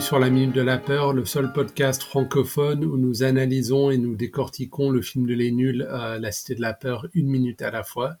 sur 0.00 0.18
La 0.18 0.30
Minute 0.30 0.54
de 0.54 0.60
la 0.60 0.78
Peur, 0.78 1.12
le 1.12 1.24
seul 1.24 1.52
podcast 1.52 2.02
francophone 2.02 2.84
où 2.84 2.96
nous 2.96 3.22
analysons 3.22 3.90
et 3.90 3.98
nous 3.98 4.16
décortiquons 4.16 4.90
le 4.90 5.02
film 5.02 5.26
de 5.26 5.34
Les 5.34 5.52
Nuls, 5.52 5.86
euh, 5.88 6.18
La 6.18 6.32
Cité 6.32 6.54
de 6.54 6.60
la 6.60 6.74
Peur, 6.74 7.06
une 7.14 7.28
minute 7.28 7.62
à 7.62 7.70
la 7.70 7.82
fois. 7.82 8.16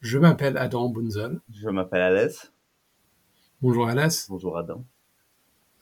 Je 0.00 0.18
m'appelle 0.18 0.56
Adam 0.56 0.88
Bunzel. 0.88 1.40
Je 1.52 1.68
m'appelle 1.68 2.00
Alès. 2.00 2.52
Bonjour 3.62 3.88
Alès. 3.88 4.28
Bonjour 4.28 4.58
Adam. 4.58 4.84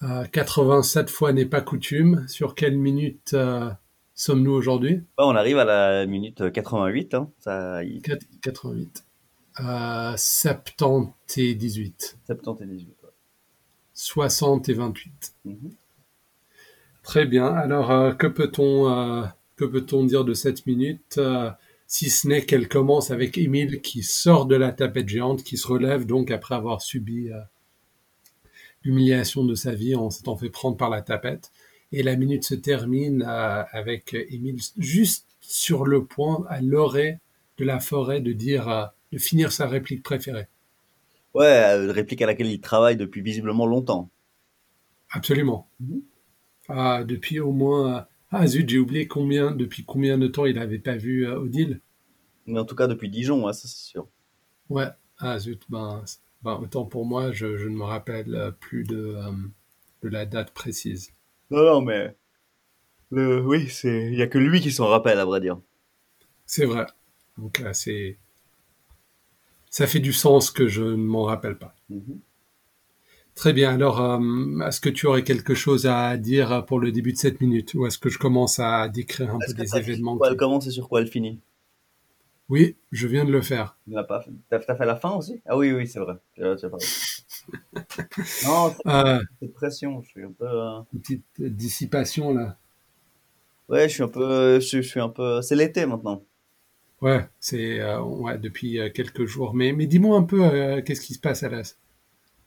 Euh, 0.02 0.24
87 0.24 1.08
fois 1.08 1.32
n'est 1.32 1.46
pas 1.46 1.60
coutume. 1.60 2.26
Sur 2.28 2.54
quelle 2.54 2.76
minute 2.76 3.32
euh, 3.34 3.70
sommes-nous 4.14 4.52
aujourd'hui? 4.52 5.02
Bah, 5.16 5.24
on 5.26 5.34
arrive 5.34 5.58
à 5.58 5.64
la 5.64 6.06
minute 6.06 6.52
88. 6.52 7.14
Hein. 7.14 7.30
Ça... 7.38 7.80
88. 8.42 9.04
78. 10.16 12.18
78. 12.26 13.01
Soixante 13.94 14.68
et 14.68 14.74
vingt-huit. 14.74 15.34
Mmh. 15.44 15.68
Très 17.02 17.26
bien. 17.26 17.46
Alors, 17.46 17.90
euh, 17.90 18.10
euh, 18.10 19.24
que 19.56 19.64
peut-on 19.64 20.04
dire 20.04 20.24
de 20.24 20.34
cette 20.34 20.66
minute 20.66 21.18
euh, 21.18 21.50
si 21.86 22.10
ce 22.10 22.28
n'est 22.28 22.46
qu'elle 22.46 22.68
commence 22.68 23.10
avec 23.10 23.36
Émile 23.36 23.80
qui 23.80 24.02
sort 24.02 24.46
de 24.46 24.56
la 24.56 24.72
tapette 24.72 25.08
géante, 25.08 25.42
qui 25.42 25.56
se 25.56 25.66
relève 25.66 26.06
donc 26.06 26.30
après 26.30 26.54
avoir 26.54 26.80
subi 26.80 27.28
l'humiliation 28.82 29.44
de 29.44 29.54
sa 29.54 29.74
vie 29.74 29.94
en 29.94 30.08
s'étant 30.08 30.36
fait 30.36 30.48
prendre 30.48 30.78
par 30.78 30.88
la 30.88 31.02
tapette. 31.02 31.52
Et 31.90 32.02
la 32.02 32.16
minute 32.16 32.44
se 32.44 32.54
termine 32.54 33.22
avec 33.22 34.14
Émile 34.30 34.58
juste 34.78 35.26
sur 35.42 35.84
le 35.84 36.06
point, 36.06 36.46
à 36.48 36.62
l'orée 36.62 37.18
de 37.58 37.66
la 37.66 37.78
forêt, 37.78 38.22
de 38.22 38.32
dire, 38.32 38.90
de 39.12 39.18
finir 39.18 39.52
sa 39.52 39.66
réplique 39.66 40.02
préférée. 40.02 40.46
Ouais, 41.34 41.44
euh, 41.46 41.92
réplique 41.92 42.22
à 42.22 42.26
laquelle 42.26 42.46
il 42.46 42.60
travaille 42.62 42.96
depuis 42.96 43.20
visiblement 43.20 43.66
longtemps. 43.66 44.10
Absolument. 45.10 45.68
Mhm. 45.78 46.02
Ah, 46.68 47.04
depuis 47.04 47.40
au 47.40 47.52
moins. 47.52 47.98
euh, 47.98 48.02
Ah 48.32 48.46
zut, 48.48 48.68
j'ai 48.68 48.78
oublié 48.78 49.08
combien, 49.08 49.52
depuis 49.52 49.84
combien 49.84 50.18
de 50.18 50.28
temps 50.28 50.46
il 50.46 50.56
n'avait 50.56 50.78
pas 50.80 50.96
vu 50.96 51.26
euh, 51.26 51.40
Odile? 51.40 51.80
Mais 52.46 52.60
en 52.60 52.64
tout 52.64 52.76
cas 52.76 52.86
depuis 52.86 53.10
Dijon, 53.10 53.44
ouais, 53.44 53.52
ça 53.52 53.66
c'est 53.66 53.82
sûr. 53.90 54.06
Ouais. 54.68 54.88
Ah 55.18 55.38
zut, 55.38 55.62
ben, 55.68 56.02
ben 56.42 56.54
autant 56.60 56.84
pour 56.84 57.06
moi, 57.06 57.30
je, 57.30 57.56
je 57.56 57.68
ne 57.68 57.76
me 57.76 57.84
rappelle 57.84 58.52
plus 58.58 58.82
de, 58.82 58.96
euh, 59.16 59.30
de 60.02 60.08
la 60.08 60.26
date 60.26 60.50
précise. 60.52 61.12
Non, 61.50 61.62
non, 61.64 61.80
mais 61.82 62.16
le, 63.10 63.40
oui, 63.46 63.68
c'est, 63.70 64.08
il 64.12 64.16
y 64.18 64.22
a 64.22 64.28
que 64.28 64.38
lui 64.38 64.60
qui 64.60 64.72
s'en 64.72 64.88
rappelle, 64.88 65.18
à 65.20 65.24
vrai 65.26 65.40
dire. 65.40 65.60
C'est 66.46 66.66
vrai. 66.66 66.86
Donc 67.38 67.62
c'est. 67.72 68.18
Ça 69.72 69.86
fait 69.86 70.00
du 70.00 70.12
sens 70.12 70.50
que 70.50 70.68
je 70.68 70.82
ne 70.82 70.94
m'en 70.96 71.22
rappelle 71.22 71.56
pas. 71.56 71.74
Mhm. 71.88 72.20
Très 73.34 73.54
bien. 73.54 73.72
Alors, 73.72 74.02
euh, 74.02 74.66
est-ce 74.68 74.82
que 74.82 74.90
tu 74.90 75.06
aurais 75.06 75.24
quelque 75.24 75.54
chose 75.54 75.86
à 75.86 76.18
dire 76.18 76.66
pour 76.66 76.78
le 76.78 76.92
début 76.92 77.12
de 77.14 77.16
cette 77.16 77.40
minute? 77.40 77.72
Ou 77.72 77.86
est-ce 77.86 77.96
que 77.98 78.10
je 78.10 78.18
commence 78.18 78.58
à 78.58 78.86
décrire 78.88 79.34
un 79.34 79.38
peu 79.38 79.54
des 79.54 79.74
événements 79.76 80.18
quoi 80.18 80.28
qui- 80.28 80.32
elle 80.34 80.38
commence 80.38 80.66
et 80.66 80.70
sur 80.70 80.88
quoi 80.90 81.00
elle 81.00 81.06
finit? 81.08 81.40
Oui, 82.50 82.76
je 82.90 83.06
viens 83.06 83.24
de 83.24 83.32
le 83.32 83.40
faire. 83.40 83.78
Tu 83.88 83.94
pas 84.06 84.20
fait. 84.20 84.30
T'as, 84.50 84.58
t'as 84.58 84.76
fait 84.76 84.84
la 84.84 84.96
fin 84.96 85.12
aussi? 85.12 85.40
Ah 85.46 85.56
oui, 85.56 85.72
oui, 85.72 85.86
c'est 85.86 86.00
vrai. 86.00 86.16
As- 86.38 86.62
as 86.62 86.68
non, 88.44 88.74
c'est 88.76 88.86
Euh, 88.90 89.20
cette 89.40 89.54
pression. 89.54 90.02
Je 90.02 90.08
suis 90.08 90.22
un 90.22 90.32
peu. 90.32 90.44
euh, 90.46 90.80
une 90.92 91.00
petite 91.00 91.24
dissipation 91.40 92.34
là. 92.34 92.58
Ouais, 93.70 93.88
je 93.88 93.94
suis 93.94 94.02
un 94.02 94.08
peu. 94.08 94.60
Je, 94.60 94.82
je 94.82 94.86
suis 94.86 95.00
un 95.00 95.08
peu. 95.08 95.40
C'est 95.40 95.56
l'été 95.56 95.86
maintenant. 95.86 96.22
Ouais, 97.02 97.28
c'est 97.40 97.80
euh, 97.80 98.00
ouais, 98.00 98.38
depuis 98.38 98.78
euh, 98.78 98.88
quelques 98.88 99.26
jours. 99.26 99.54
Mais, 99.54 99.72
mais 99.72 99.86
dis-moi 99.86 100.16
un 100.16 100.22
peu, 100.22 100.44
euh, 100.44 100.82
qu'est-ce 100.82 101.00
qui 101.00 101.14
se 101.14 101.18
passe, 101.18 101.42
Alas 101.42 101.74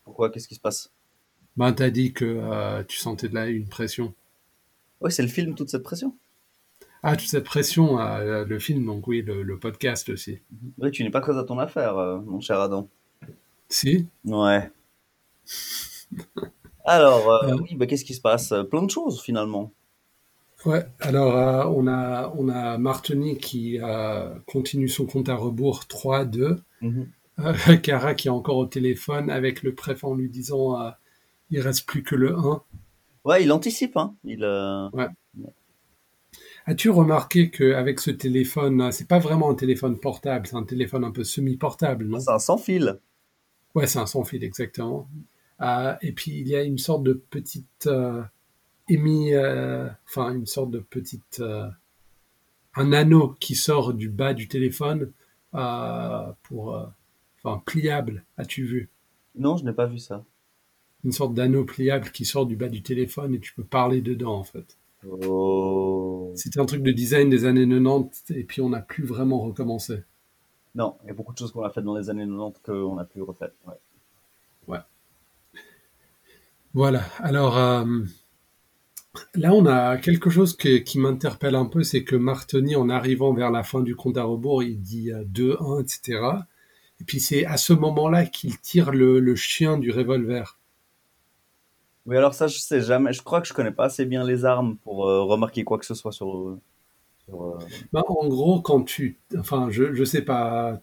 Pourquoi 0.06 0.30
Qu'est-ce 0.30 0.48
qui 0.48 0.56
se 0.56 0.62
passe? 0.62 0.94
Ben, 1.58 1.74
t'as 1.74 1.90
dit 1.90 2.14
que 2.14 2.82
tu 2.84 2.98
sentais 2.98 3.28
de 3.28 3.36
là 3.36 3.48
une 3.48 3.68
pression. 3.68 4.14
Ouais, 5.02 5.12
c'est 5.12 5.24
le 5.24 5.28
film, 5.28 5.56
toute 5.56 5.70
cette 5.70 5.84
pression. 5.84 6.16
Ah, 7.04 7.18
toute 7.18 7.28
cette 7.28 7.44
pression, 7.44 7.98
le 7.98 8.60
film, 8.60 8.86
donc 8.86 9.08
oui, 9.08 9.22
le, 9.22 9.44
le 9.44 9.60
podcast 9.60 10.10
aussi. 10.10 10.40
Oui, 10.80 10.92
tu 10.92 11.04
n'es 11.04 11.12
pas 11.12 11.22
très 11.22 11.38
à 11.38 11.44
ton 11.44 11.60
affaire, 11.60 11.96
mon 12.26 12.42
cher 12.42 12.60
Adam. 12.60 12.90
Si 13.70 14.06
Ouais. 14.26 14.70
Alors, 16.86 17.46
oui, 17.62 17.76
bah, 17.76 17.88
qu'est-ce 17.88 18.06
qui 18.06 18.16
se 18.16 18.22
passe? 18.22 18.54
Plein 18.70 18.84
de 18.84 18.92
choses 18.92 19.22
finalement. 19.22 19.72
Ouais, 20.66 20.84
alors 21.00 21.38
euh, 21.38 21.72
on, 21.76 21.88
a, 21.88 22.34
on 22.36 22.50
a 22.50 22.78
Martini 22.80 23.38
qui 23.38 23.80
euh, 23.80 24.34
continue 24.48 24.90
son 24.90 25.06
compte 25.06 25.30
à 25.30 25.36
rebours 25.36 25.84
3-2. 25.88 26.58
Mhm. 26.82 27.08
Euh, 27.40 27.54
Cara 27.84 28.16
qui 28.16 28.30
est 28.30 28.32
encore 28.32 28.58
au 28.58 28.66
téléphone 28.66 29.30
avec 29.30 29.62
le 29.62 29.76
préfet 29.76 30.06
en 30.06 30.16
lui 30.16 30.30
disant 30.30 30.92
il 31.52 31.62
reste 31.62 31.86
plus 31.86 32.02
que 32.02 32.16
le 32.16 32.36
1. 32.36 32.64
Ouais, 33.26 33.44
il 33.44 33.52
anticipe, 33.52 33.96
hein. 33.98 34.16
Il, 34.24 34.44
euh, 34.44 34.90
As-tu 36.66 36.90
remarqué 36.90 37.52
qu'avec 37.52 38.00
ce 38.00 38.10
téléphone, 38.10 38.92
c'est 38.92 39.08
pas 39.08 39.20
vraiment 39.20 39.52
un 39.52 39.56
téléphone 39.56 40.00
portable, 40.00 40.48
c'est 40.48 40.56
un 40.56 40.64
téléphone 40.64 41.04
un 41.04 41.12
peu 41.12 41.24
semi-portable, 41.24 42.06
non? 42.06 42.20
C'est 42.20 42.32
un 42.32 42.40
sans 42.40 42.58
fil. 42.58 43.00
Ouais, 43.76 43.86
c'est 43.86 44.00
un 44.00 44.08
sans 44.08 44.24
fil, 44.24 44.44
exactement. 44.44 45.08
Et 46.02 46.12
puis 46.12 46.32
il 46.32 46.48
y 46.48 46.56
a 46.56 46.64
une 46.64 46.80
sorte 46.80 47.04
de 47.04 47.14
petite 47.14 47.88
émis, 48.88 49.34
euh, 49.34 49.88
enfin 50.08 50.34
une 50.34 50.46
sorte 50.46 50.72
de 50.72 50.80
petite, 50.80 51.40
euh, 51.40 51.70
un 52.76 52.94
anneau 52.94 53.36
qui 53.40 53.56
sort 53.56 53.94
du 53.94 54.10
bas 54.10 54.34
du 54.34 54.48
téléphone 54.48 55.12
euh, 55.54 56.32
pour, 56.44 56.76
euh, 56.76 56.86
enfin 57.44 57.62
pliable. 57.66 58.24
As-tu 58.38 58.66
vu? 58.66 58.90
Non, 59.36 59.58
je 59.58 59.66
n'ai 59.66 59.74
pas 59.74 59.86
vu 59.86 60.00
ça. 60.00 60.24
Une 61.04 61.12
sorte 61.12 61.34
d'anneau 61.34 61.66
pliable 61.66 62.10
qui 62.12 62.26
sort 62.26 62.46
du 62.46 62.56
bas 62.56 62.70
du 62.70 62.82
téléphone 62.82 63.36
et 63.36 63.40
tu 63.40 63.54
peux 63.54 63.64
parler 63.64 64.02
dedans 64.02 64.36
en 64.36 64.44
fait. 64.44 64.78
Oh. 65.08 66.32
C'était 66.36 66.60
un 66.60 66.66
truc 66.66 66.82
de 66.82 66.92
design 66.92 67.30
des 67.30 67.46
années 67.46 67.68
90 67.68 68.32
et 68.32 68.44
puis 68.44 68.62
on 68.62 68.70
n'a 68.70 68.82
plus 68.82 69.04
vraiment 69.04 69.42
recommencé. 69.42 70.04
Non, 70.74 70.98
il 71.04 71.08
y 71.08 71.10
a 71.12 71.14
beaucoup 71.14 71.32
de 71.32 71.38
choses 71.38 71.52
qu'on 71.52 71.64
a 71.64 71.70
faites 71.70 71.84
dans 71.84 71.96
les 71.96 72.10
années 72.10 72.26
90 72.26 72.60
qu'on 72.66 72.98
a 72.98 73.06
pu 73.06 73.22
refaire. 73.22 73.52
Ouais. 73.68 73.76
Voilà. 76.76 77.04
Alors 77.20 77.58
euh, 77.58 77.86
là, 79.36 79.54
on 79.54 79.66
a 79.66 79.98
quelque 79.98 80.30
chose 80.30 80.56
que- 80.58 80.78
qui 80.80 81.00
m'interpelle 81.00 81.56
un 81.56 81.66
peu, 81.66 81.84
c'est 81.84 82.04
que 82.04 82.16
Martoni, 82.16 82.76
en 82.76 82.90
arrivant 82.90 83.34
vers 83.34 83.52
la 83.52 83.64
fin 83.64 83.82
du 83.82 83.96
compte 83.96 84.18
à 84.18 84.24
rebours, 84.24 84.64
il 84.64 84.82
dit 84.82 85.12
euh, 85.12 85.24
2-1, 85.26 85.82
etc. 85.82 86.48
Et 87.02 87.04
puis 87.06 87.20
c'est 87.20 87.46
à 87.46 87.58
ce 87.58 87.74
moment-là 87.74 88.26
qu'il 88.26 88.58
tire 88.60 88.92
le, 88.92 89.20
le 89.20 89.36
chien 89.36 89.78
du 89.78 89.92
revolver. 89.92 90.60
Oui, 92.06 92.18
alors 92.18 92.34
ça, 92.36 92.48
je 92.48 92.60
sais 92.60 92.82
jamais. 92.82 93.14
Je 93.14 93.22
crois 93.24 93.42
que 93.42 93.48
je 93.48 93.54
connais 93.54 93.72
pas 93.72 93.86
assez 93.86 94.06
bien 94.06 94.24
les 94.24 94.46
armes 94.46 94.78
pour 94.78 95.08
euh, 95.08 95.24
remarquer 95.24 95.64
quoi 95.64 95.80
que 95.80 95.86
ce 95.86 95.96
soit 95.96 96.12
sur. 96.12 96.38
euh, 96.38 96.60
sur, 97.26 97.44
euh, 97.44 97.60
Ben, 97.94 98.04
en 98.08 98.28
gros, 98.28 98.62
quand 98.62 98.84
tu, 98.84 99.18
enfin, 99.38 99.68
je 99.72 99.94
je 99.94 100.04
sais 100.04 100.22
pas 100.24 100.82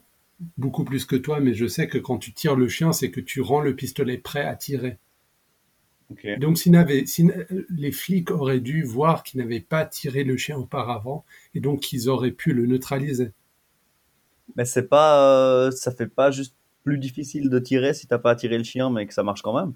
beaucoup 0.59 0.85
plus 0.85 1.07
que 1.07 1.17
toi, 1.17 1.41
mais 1.41 1.55
je 1.55 1.67
sais 1.67 1.89
que 1.89 1.99
quand 1.99 2.19
tu 2.19 2.33
tires 2.35 2.57
le 2.57 2.69
chien, 2.69 2.93
c'est 2.93 3.11
que 3.11 3.21
tu 3.21 3.41
rends 3.41 3.61
le 3.61 3.77
pistolet 3.77 4.19
prêt 4.19 4.45
à 4.45 4.57
tirer. 4.57 4.99
Donc, 6.37 6.59
s'il 6.59 6.73
n'avait- 6.73 7.07
si 7.07 7.29
les 7.71 7.93
flics 7.93 8.31
auraient 8.31 8.61
dû 8.61 8.83
voir 8.85 9.23
qu'ils 9.23 9.41
n'avaient 9.41 9.61
pas 9.61 9.85
tiré 9.87 10.25
le 10.25 10.37
chien 10.37 10.57
auparavant, 10.57 11.25
et 11.55 11.61
donc 11.61 11.81
qu'ils 11.81 12.09
auraient 12.09 12.33
pu 12.33 12.53
le 12.53 12.67
neutraliser. 12.67 13.33
Mais 14.57 14.65
c'est 14.65 14.89
pas, 14.89 15.67
euh, 15.67 15.71
ça 15.71 15.93
fait 15.93 16.07
pas 16.07 16.31
juste 16.31 16.55
plus 16.85 16.99
difficile 16.99 17.49
de 17.49 17.59
tirer 17.59 17.95
si 17.95 18.07
t'as 18.07 18.19
pas 18.19 18.35
tiré 18.35 18.59
le 18.59 18.65
chien, 18.65 18.91
mais 18.91 19.07
que 19.07 19.15
ça 19.15 19.23
marche 19.23 19.43
quand 19.43 19.55
même. 19.55 19.73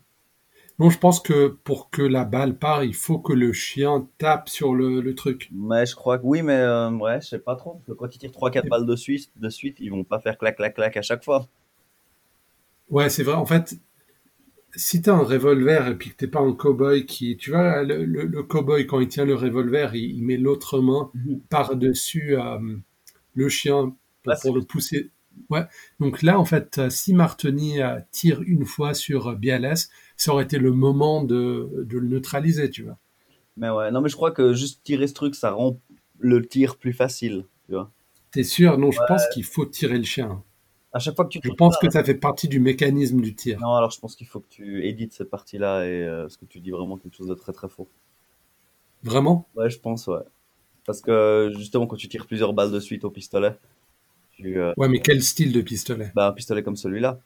Non, 0.78 0.90
je 0.90 0.98
pense 0.98 1.20
que 1.20 1.48
pour 1.48 1.90
que 1.90 2.02
la 2.02 2.24
balle 2.24 2.58
part, 2.58 2.84
il 2.84 2.94
faut 2.94 3.18
que 3.18 3.32
le 3.32 3.52
chien 3.52 4.08
tape 4.18 4.48
sur 4.48 4.74
le, 4.74 5.00
le 5.00 5.14
truc. 5.14 5.50
Mais 5.52 5.86
je 5.86 5.94
crois 5.96 6.18
que 6.18 6.24
oui, 6.26 6.42
mais 6.42 6.54
euh, 6.54 6.90
ouais, 6.92 7.20
je 7.22 7.28
sais 7.28 7.38
pas 7.38 7.56
trop. 7.56 7.74
Parce 7.74 7.86
que 7.86 7.92
quand 7.92 8.14
ils 8.14 8.18
tirent 8.18 8.32
3-4 8.32 8.68
balles 8.68 8.86
de 8.86 8.96
suite, 8.96 9.30
de 9.36 9.48
suite, 9.50 9.78
ils 9.80 9.90
vont 9.90 10.04
pas 10.04 10.20
faire 10.20 10.38
clac 10.38 10.56
clac 10.56 10.74
clac 10.74 10.96
à 10.96 11.02
chaque 11.02 11.24
fois. 11.24 11.48
Ouais, 12.90 13.10
c'est 13.10 13.22
vrai. 13.22 13.34
En 13.34 13.46
fait, 13.46 13.76
si 14.76 15.02
t'as 15.02 15.14
un 15.14 15.24
revolver 15.24 15.88
et 15.88 15.94
puis 15.96 16.10
que 16.10 16.16
t'es 16.16 16.26
pas 16.28 16.40
un 16.40 16.52
cow-boy 16.52 17.06
qui, 17.06 17.36
tu 17.36 17.50
vois, 17.50 17.82
le, 17.82 18.04
le, 18.04 18.24
le 18.24 18.42
cow-boy 18.42 18.86
quand 18.86 19.00
il 19.00 19.08
tient 19.08 19.24
le 19.24 19.34
revolver, 19.34 19.94
il, 19.94 20.16
il 20.16 20.22
met 20.22 20.36
l'autre 20.36 20.80
main 20.80 21.10
par-dessus 21.48 22.36
euh, 22.36 22.58
le 23.34 23.48
chien 23.48 23.96
pour, 24.22 24.34
pour 24.42 24.54
le 24.54 24.62
pousser. 24.62 25.10
Ouais. 25.50 25.64
Donc 26.00 26.22
là, 26.22 26.38
en 26.38 26.44
fait, 26.44 26.78
euh, 26.78 26.90
si 26.90 27.12
Martini 27.12 27.82
euh, 27.82 27.98
tire 28.10 28.42
une 28.46 28.64
fois 28.64 28.94
sur 28.94 29.34
Bialès, 29.34 29.90
ça 30.16 30.32
aurait 30.32 30.44
été 30.44 30.58
le 30.58 30.72
moment 30.72 31.24
de, 31.24 31.68
de 31.84 31.98
le 31.98 32.08
neutraliser, 32.08 32.70
tu 32.70 32.84
vois. 32.84 32.98
Mais 33.56 33.70
ouais, 33.70 33.90
non, 33.90 34.00
mais 34.00 34.08
je 34.08 34.16
crois 34.16 34.30
que 34.30 34.52
juste 34.52 34.82
tirer 34.84 35.06
ce 35.06 35.14
truc, 35.14 35.34
ça 35.34 35.50
rend 35.50 35.80
le 36.18 36.46
tir 36.46 36.76
plus 36.76 36.92
facile. 36.92 37.44
Tu 37.66 37.72
vois. 37.72 37.90
T'es 38.30 38.44
sûr? 38.44 38.78
Non, 38.78 38.90
je 38.90 39.00
pense 39.08 39.22
qu'il 39.32 39.44
faut 39.44 39.66
tirer 39.66 39.98
le 39.98 40.04
chien. 40.04 40.42
À 40.96 40.98
chaque 40.98 41.14
fois 41.14 41.26
que 41.26 41.30
tu 41.30 41.40
Je 41.42 41.50
pense 41.50 41.74
pas, 41.74 41.80
que 41.86 41.90
ça 41.92 42.02
fait 42.02 42.14
partie 42.14 42.48
du 42.48 42.58
mécanisme 42.58 43.20
du 43.20 43.34
tir. 43.34 43.60
Non, 43.60 43.74
alors 43.74 43.90
je 43.90 44.00
pense 44.00 44.16
qu'il 44.16 44.26
faut 44.26 44.40
que 44.40 44.48
tu 44.48 44.86
édites 44.86 45.12
cette 45.12 45.28
partie-là 45.28 45.84
et 45.84 46.02
euh, 46.02 46.26
ce 46.30 46.38
que 46.38 46.46
tu 46.46 46.58
dis 46.58 46.70
vraiment 46.70 46.96
quelque 46.96 47.14
chose 47.14 47.28
de 47.28 47.34
très 47.34 47.52
très 47.52 47.68
faux. 47.68 47.86
Vraiment? 49.02 49.46
Ouais, 49.54 49.68
je 49.68 49.78
pense, 49.78 50.06
ouais. 50.06 50.20
Parce 50.86 51.02
que 51.02 51.52
justement, 51.58 51.86
quand 51.86 51.96
tu 51.96 52.08
tires 52.08 52.26
plusieurs 52.26 52.54
balles 52.54 52.72
de 52.72 52.80
suite 52.80 53.04
au 53.04 53.10
pistolet, 53.10 53.56
tu, 54.32 54.58
euh, 54.60 54.72
Ouais, 54.78 54.88
mais 54.88 55.00
quel 55.00 55.22
style 55.22 55.52
de 55.52 55.60
pistolet? 55.60 56.12
bah, 56.14 56.28
un 56.28 56.32
pistolet 56.32 56.62
comme 56.62 56.76
celui-là, 56.76 57.20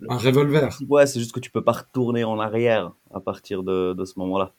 Le- 0.00 0.08
Un 0.10 0.18
revolver, 0.18 0.68
Ouais, 0.88 1.06
c'est 1.06 1.20
juste 1.20 1.32
que 1.32 1.40
tu 1.40 1.50
peux 1.50 1.64
pas 1.64 1.72
retourner 1.72 2.24
en 2.24 2.38
arrière 2.38 2.92
à 3.14 3.20
partir 3.20 3.62
de, 3.62 3.94
de 3.94 4.04
ce 4.04 4.18
moment-là. 4.18 4.52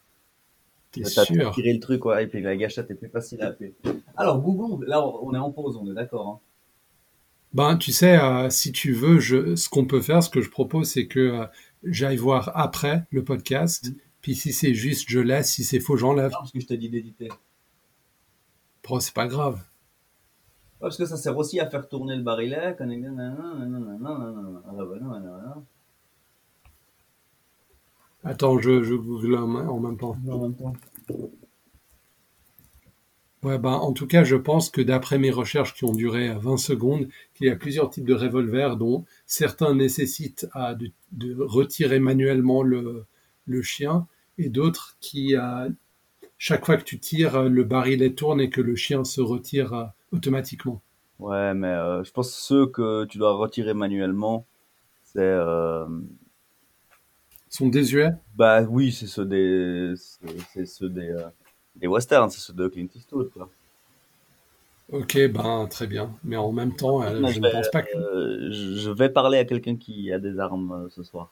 t'es 0.92 1.04
sûr? 1.06 1.54
tiré 1.54 1.74
le 1.74 1.80
truc, 1.80 2.06
ouais, 2.06 2.24
et 2.24 2.28
puis 2.28 2.42
la 2.42 2.56
gâchette 2.56 2.90
est 2.92 2.96
plus 2.96 3.10
facile 3.10 3.42
à 3.42 3.48
appuyer. 3.48 3.75
Alors, 4.18 4.42
Google, 4.42 4.86
là, 4.86 5.06
on 5.06 5.34
est 5.34 5.38
en 5.38 5.51
pause, 5.51 5.78
on 5.78 5.90
est 5.90 5.94
d'accord. 5.96 6.28
Hein. 6.28 6.40
Ben, 7.54 7.78
tu 7.78 7.92
sais, 7.92 8.19
euh, 8.19 8.50
si 8.50 8.72
tu 8.72 8.94
veux, 8.94 9.19
je, 9.19 9.56
ce 9.56 9.69
qu'on 9.69 9.86
peut 9.86 10.01
faire, 10.01 10.22
ce 10.24 10.30
que 10.30 10.42
je 10.42 10.50
propose, 10.51 10.90
c'est 10.92 11.07
que 11.07 11.19
euh, 11.19 11.46
j'aille 11.84 12.18
voir 12.18 12.51
après 12.56 13.06
le 13.12 13.24
podcast. 13.24 13.90
Mhm. 13.90 13.96
Puis 14.22 14.36
si 14.36 14.54
c'est 14.54 14.74
juste, 14.74 15.06
je 15.10 15.19
laisse. 15.19 15.50
Si 15.51 15.63
c'est 15.63 15.80
faux, 15.80 15.98
j'enlève. 15.98 16.31
Parce 16.31 16.51
que 16.51 16.60
je 16.60 16.68
t'ai 16.68 16.78
dit 16.78 16.90
d'éditer. 16.90 17.30
Bon, 18.88 19.00
c'est 19.00 19.13
pas 19.13 19.28
grave. 19.28 19.56
Ouais, 19.56 19.62
parce 20.81 20.98
que 20.98 21.06
ça 21.06 21.18
sert 21.18 21.38
aussi 21.38 21.60
à 21.60 21.69
faire 21.69 21.88
tourner 21.90 22.16
le 22.16 22.24
barillet. 22.24 22.75
quand- 22.78 22.88
Attends, 28.24 28.60
je, 28.60 28.84
je 28.84 28.96
google 28.96 29.36
en 29.36 29.48
même- 29.48 29.69
en 29.69 29.80
même 29.80 29.98
temps. 29.98 30.16
En 30.30 30.38
même 30.40 30.56
temps. 30.56 30.74
Ouais, 33.44 33.57
ben, 33.57 33.71
en 33.71 33.91
tout 33.94 34.07
cas, 34.07 34.24
je 34.24 34.36
pense 34.38 34.69
que 34.69 34.81
d'après 34.81 35.18
mes 35.18 35.31
recherches 35.31 35.74
qui 35.74 35.83
ont 35.86 35.94
duré 35.94 36.30
euh, 36.30 36.36
20 36.39 36.57
secondes, 36.57 37.07
qu'il 37.33 37.47
y 37.47 37.50
a 37.50 37.56
plusieurs 37.56 37.89
types 37.89 38.06
de 38.06 38.13
revolvers 38.13 38.75
dont 38.77 39.06
certains 39.25 39.74
nécessitent 39.75 40.47
à 40.53 40.74
de, 40.75 40.91
de 41.13 41.36
retirer 41.41 42.00
manuellement 42.00 42.63
le, 42.63 43.06
le 43.45 43.62
chien 43.62 44.07
et 44.38 44.50
d'autres 44.50 44.95
qui, 45.01 45.36
euh, 45.36 45.69
chaque 46.39 46.65
fois 46.65 46.77
que 46.77 46.83
tu 46.86 47.00
tires, 47.00 47.36
euh, 47.38 47.50
le 47.50 47.63
barillet 47.65 48.12
tourne 48.13 48.41
et 48.41 48.50
que 48.51 48.62
le 48.62 48.75
chien 48.75 49.03
se 49.06 49.21
retire 49.21 49.74
euh, 49.74 49.86
automatiquement. 50.13 50.81
Ouais, 51.19 51.53
mais 51.53 51.68
euh, 51.68 52.03
je 52.03 52.12
pense 52.12 52.30
que 52.31 52.36
ceux 52.41 52.68
que 52.68 53.06
tu 53.06 53.18
dois 53.18 53.33
retirer 53.33 53.74
manuellement, 53.74 54.45
c'est. 55.03 55.19
euh, 55.21 55.88
Ils 57.51 57.56
sont 57.57 57.68
désuets? 57.68 58.12
bah 58.36 58.62
oui, 58.63 58.91
c'est 58.91 59.07
ceux 59.07 59.25
des. 59.25 59.94
C'est 59.97 60.39
c'est 60.53 60.65
ceux 60.65 60.89
des. 60.89 61.09
euh, 61.09 61.30
des 61.79 61.87
westerns, 61.87 62.29
c'est 62.29 62.39
ceux 62.41 62.53
de 62.53 62.67
Clint 62.67 62.87
Eastwood, 62.95 63.31
quoi. 63.31 63.49
Ok, 64.91 65.17
ben 65.31 65.67
très 65.67 65.87
bien. 65.87 66.15
Mais 66.23 66.35
en 66.37 66.51
même 66.51 66.75
temps, 66.75 67.01
euh, 67.03 67.25
je 67.25 67.39
ne 67.39 67.47
pense 67.47 67.69
pas 67.69 67.81
que. 67.83 67.97
euh, 67.97 68.51
je 68.51 68.89
vais 68.91 69.09
parler 69.09 69.37
à 69.39 69.45
quelqu'un 69.45 69.75
qui 69.77 70.11
a 70.11 70.19
des 70.19 70.39
armes 70.39 70.71
euh, 70.85 70.89
ce 70.89 71.03
soir. 71.03 71.31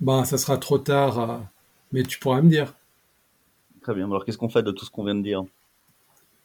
Ben, 0.00 0.26
ça 0.26 0.36
sera 0.36 0.58
trop 0.58 0.76
tard. 0.76 1.46
mais 1.92 2.02
tu 2.02 2.18
pourras 2.18 2.42
me 2.42 2.50
dire. 2.50 2.74
Très 3.82 3.94
bien. 3.94 4.06
Alors, 4.06 4.24
qu'est-ce 4.24 4.38
qu'on 4.38 4.48
fait 4.48 4.62
de 4.62 4.70
tout 4.72 4.84
ce 4.86 4.90
qu'on 4.90 5.04
vient 5.04 5.14
de 5.14 5.22
dire? 5.22 5.44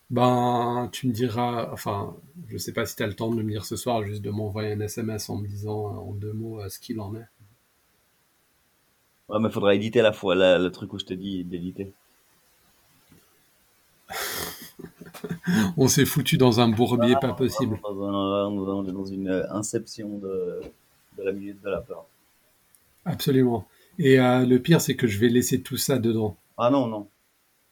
Ben, 0.09 0.89
tu 0.91 1.07
me 1.07 1.13
diras. 1.13 1.69
Enfin, 1.71 2.15
je 2.49 2.57
sais 2.57 2.73
pas 2.73 2.85
si 2.85 2.95
tu 2.97 3.03
as 3.03 3.07
le 3.07 3.15
temps 3.15 3.33
de 3.33 3.41
me 3.41 3.49
dire 3.51 3.65
ce 3.65 3.75
soir, 3.77 4.03
juste 4.03 4.21
de 4.21 4.29
m'envoyer 4.31 4.73
un 4.73 4.79
SMS 4.81 5.29
en 5.29 5.37
me 5.37 5.47
disant 5.47 5.79
en 5.95 6.11
deux 6.13 6.33
mots 6.33 6.67
ce 6.69 6.77
qu'il 6.79 6.99
en 6.99 7.15
est. 7.15 7.25
Ouais, 9.29 9.39
mais 9.39 9.49
faudra 9.49 9.73
éditer 9.73 10.01
la 10.01 10.11
fois, 10.11 10.35
la- 10.35 10.57
le 10.59 10.69
truc 10.69 10.91
où 10.91 10.99
je 10.99 11.05
te 11.05 11.13
dis 11.13 11.45
d'éditer. 11.45 11.93
On 15.77 15.87
s'est 15.87 16.05
foutu 16.05 16.37
dans 16.37 16.59
un 16.59 16.67
bourbier 16.69 17.15
pas 17.21 17.33
possible. 17.33 17.79
Dans, 17.83 18.03
un- 18.03 18.47
on 18.47 18.85
est 18.87 18.91
dans 18.91 19.05
une 19.05 19.29
inception 19.51 20.17
de, 20.17 20.61
de 21.17 21.23
la 21.23 21.31
minute 21.31 21.61
de 21.61 21.69
la 21.69 21.81
peur. 21.81 22.05
Absolument. 23.05 23.67
Et 23.99 24.19
euh, 24.19 24.45
le 24.45 24.59
pire, 24.59 24.81
c'est 24.81 24.95
que 24.95 25.07
je 25.07 25.17
vais 25.19 25.29
laisser 25.29 25.61
tout 25.61 25.77
ça 25.77 25.97
dedans. 25.97 26.35
Ah 26.57 26.69
non, 26.69 26.87
non. 26.87 27.07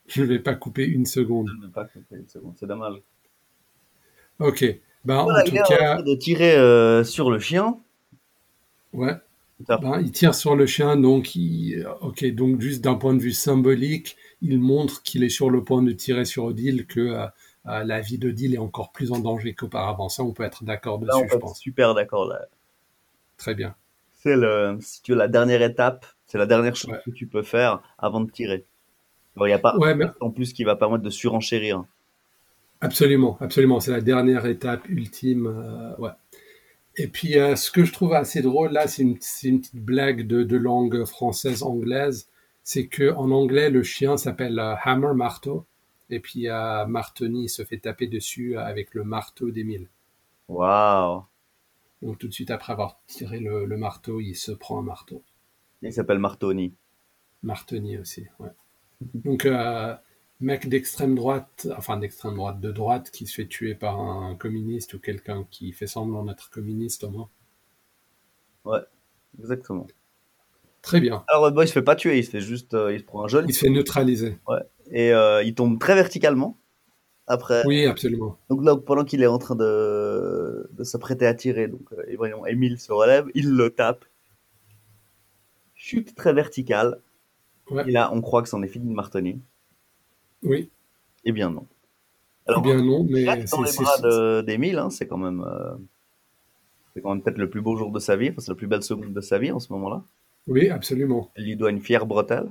Je 0.07 0.21
ne 0.21 0.27
vais 0.27 0.39
pas 0.39 0.55
couper 0.55 0.85
une 0.85 1.05
seconde. 1.05 1.49
Je 1.53 1.61
ne 1.61 1.67
vais 1.67 1.71
pas 1.73 1.85
couper 1.85 2.15
une 2.17 2.27
seconde. 2.27 2.53
C'est 2.59 2.67
dommage. 2.67 2.95
Ok. 4.39 4.63
Ben, 5.03 5.23
Voilà, 5.23 5.41
en 5.41 5.45
tout 5.45 5.55
cas, 5.67 6.01
de 6.01 6.15
tirer 6.15 6.55
euh, 6.55 7.03
sur 7.03 7.29
le 7.29 7.39
chien. 7.39 7.77
ouais. 8.93 9.13
Ben, 9.69 10.01
il 10.01 10.11
tire 10.11 10.35
sur 10.35 10.53
le 10.57 10.65
chien, 10.65 10.97
donc 10.97 11.33
il... 11.35 11.87
ok, 12.01 12.25
donc 12.35 12.59
juste 12.59 12.83
d'un 12.83 12.95
point 12.95 13.13
de 13.13 13.21
vue 13.21 13.31
symbolique, 13.31 14.17
il 14.41 14.59
montre 14.59 15.01
qu'il 15.01 15.23
est 15.23 15.29
sur 15.29 15.49
le 15.49 15.63
point 15.63 15.81
de 15.81 15.93
tirer 15.93 16.25
sur 16.25 16.43
Odile, 16.43 16.85
que 16.85 16.99
euh, 16.99 17.23
euh, 17.23 17.27
la 17.65 17.99
vie 18.01 18.17
d'Odile 18.17 18.53
est 18.55 18.59
encore 18.59 18.91
plus 18.91 19.11
en 19.11 19.19
danger 19.19 19.53
qu'auparavant. 19.53 20.09
Ça, 20.09 20.23
on 20.23 20.31
peut 20.33 20.43
être 20.43 20.63
d'accord 20.63 20.95
on 21.01 21.05
dessus, 21.05 21.21
peut 21.23 21.27
je 21.31 21.35
être 21.35 21.41
pense. 21.41 21.59
super 21.59 21.93
d'accord. 21.95 22.27
là. 22.27 22.45
Très 23.37 23.55
bien. 23.55 23.75
C'est 24.13 24.35
le, 24.35 24.77
si 24.81 25.01
tu 25.01 25.11
veux, 25.11 25.17
la 25.17 25.27
dernière 25.27 25.61
étape. 25.61 26.05
C'est 26.27 26.37
la 26.37 26.45
dernière 26.47 26.75
chose 26.75 26.91
Ouais. 26.91 26.99
que 27.05 27.11
tu 27.11 27.27
peux 27.27 27.43
faire 27.43 27.81
avant 27.97 28.21
de 28.21 28.29
tirer. 28.31 28.65
Il 29.37 29.43
n'y 29.43 29.51
a 29.53 29.59
pas 29.59 29.75
Ouais, 29.77 29.93
mais 29.95 30.05
en 30.21 30.31
plus 30.31 30.53
qui 30.53 30.63
va 30.63 30.75
permettre 30.75 31.03
de 31.03 31.09
surenchérir. 31.09 31.83
Absolument, 32.81 33.37
absolument. 33.41 33.79
C'est 33.79 33.91
la 33.91 34.01
dernière 34.01 34.45
étape 34.45 34.87
ultime. 34.89 35.47
euh, 35.47 35.95
ouais. 35.97 36.11
Et 36.97 37.07
puis, 37.07 37.37
euh, 37.37 37.55
ce 37.55 37.69
que 37.71 37.83
je 37.83 37.91
trouve 37.91 38.13
assez 38.13 38.41
drôle 38.41 38.71
là, 38.71 38.87
c'est 38.87 39.01
une, 39.03 39.15
petite 39.17 39.75
blague 39.75 40.25
de, 40.27 40.43
de 40.43 40.57
langue 40.57 41.03
française-anglaise. 41.05 42.29
C'est 42.63 42.87
que 42.87 43.13
en 43.13 43.31
anglais, 43.31 43.69
le 43.69 43.83
chien 43.83 44.17
s'appelle 44.17 44.57
euh, 44.59 44.75
Hammer, 44.83 45.13
marteau. 45.13 45.65
Et 46.09 46.19
puis, 46.19 46.47
euh, 46.49 46.85
Martoni 46.85 47.49
se 47.49 47.63
fait 47.63 47.79
taper 47.79 48.07
dessus 48.07 48.57
avec 48.57 48.93
le 48.93 49.03
marteau 49.03 49.51
d'Émile. 49.51 49.89
Waouh. 50.47 51.23
Donc, 52.01 52.19
tout 52.19 52.27
de 52.27 52.33
suite 52.33 52.51
après 52.51 52.73
avoir 52.73 52.99
tiré 53.07 53.39
le, 53.39 53.65
le 53.65 53.77
marteau, 53.77 54.19
il 54.19 54.35
se 54.35 54.51
prend 54.51 54.79
un 54.79 54.83
marteau. 54.83 55.23
Il 55.81 55.93
s'appelle 55.93 56.19
Martoni. 56.19 56.73
Martoni 57.43 57.97
aussi, 57.97 58.25
ouais. 58.39 58.51
Donc, 59.13 59.45
euh, 59.45 59.95
mec 60.39 60.67
d'extrême 60.67 61.15
droite, 61.15 61.67
enfin 61.77 61.97
d'extrême 61.97 62.35
droite, 62.35 62.59
de 62.59 62.71
droite, 62.71 63.11
qui 63.11 63.25
se 63.27 63.35
fait 63.35 63.47
tuer 63.47 63.75
par 63.75 63.99
un 63.99 64.35
communiste 64.35 64.93
ou 64.93 64.99
quelqu'un 64.99 65.45
qui 65.49 65.71
fait 65.71 65.87
semblant 65.87 66.23
d'être 66.23 66.49
communiste 66.49 67.03
au 67.03 67.09
moins. 67.09 67.29
Ouais, 68.63 68.81
exactement. 69.39 69.87
Très 70.85 71.01
bien. 71.01 71.23
Alors, 71.27 71.51
il 71.63 71.67
se 71.67 71.73
fait 71.73 71.81
pas 71.81 71.95
tuer, 71.95 72.19
il 72.19 72.23
se 72.23 72.29
fait 72.29 72.41
juste, 72.41 72.73
euh, 72.75 72.93
il 72.93 72.99
se 72.99 73.03
prend 73.03 73.23
un 73.25 73.27
joli 73.27 73.47
Il 73.49 73.53
se 73.53 73.59
fait 73.65 73.69
neutraliser. 73.71 74.37
et 74.91 75.11
euh, 75.13 75.41
il 75.43 75.53
tombe 75.55 75.79
très 75.79 75.95
verticalement. 75.95 76.57
Après, 77.27 77.63
Oui, 77.65 77.85
absolument. 77.87 78.37
donc 78.49 78.63
là, 78.63 78.75
pendant 78.77 79.03
qu'il 79.03 79.23
est 79.23 79.27
en 79.27 79.39
train 79.39 79.55
de, 79.55 80.69
de 80.71 80.83
s'apprêter 80.83 81.25
à 81.25 81.33
tirer, 81.33 81.67
donc 81.67 81.81
euh, 81.93 82.03
et 82.07 82.15
voyons, 82.17 82.45
Émile 82.45 82.77
se 82.79 82.91
relève, 82.91 83.25
il 83.33 83.49
le 83.49 83.71
tape, 83.71 84.05
chute 85.73 86.13
très 86.15 86.33
verticale. 86.33 86.99
Ouais. 87.71 87.83
Et 87.87 87.91
là, 87.91 88.11
on 88.13 88.21
croit 88.21 88.43
que 88.43 88.49
c'en 88.49 88.61
est 88.61 88.67
fini 88.67 88.87
de 88.87 88.93
Martoni. 88.93 89.41
Oui. 90.43 90.69
Eh 91.23 91.31
bien 91.31 91.49
non. 91.49 91.65
Eh 92.47 92.51
Alors, 92.51 92.61
bien 92.61 92.79
non, 92.79 93.07
mais 93.09 93.25
dans 93.25 93.65
c'est 93.65 93.79
les 93.79 93.83
bras 93.83 93.97
de- 94.03 94.41
d'Émile, 94.41 94.77
hein, 94.77 94.91
c'est 94.91 95.07
quand 95.07 95.17
même, 95.17 95.41
euh, 95.41 95.73
c'est 96.93 97.01
quand 97.01 97.09
même 97.09 97.23
peut-être 97.23 97.39
le 97.39 97.49
plus 97.49 97.61
beau 97.61 97.75
jour 97.75 97.91
de 97.91 97.97
sa 97.99 98.15
vie, 98.15 98.29
enfin, 98.29 98.41
c'est 98.41 98.51
la 98.51 98.55
plus 98.55 98.67
belle 98.67 98.83
seconde 98.83 99.13
de 99.13 99.21
sa 99.21 99.39
vie 99.39 99.51
en 99.51 99.59
ce 99.59 99.73
moment-là. 99.73 100.03
Oui, 100.47 100.69
absolument. 100.69 101.31
Elle 101.35 101.45
lui 101.45 101.55
doit 101.55 101.71
une 101.71 101.81
fière 101.81 102.05
bretelle. 102.05 102.49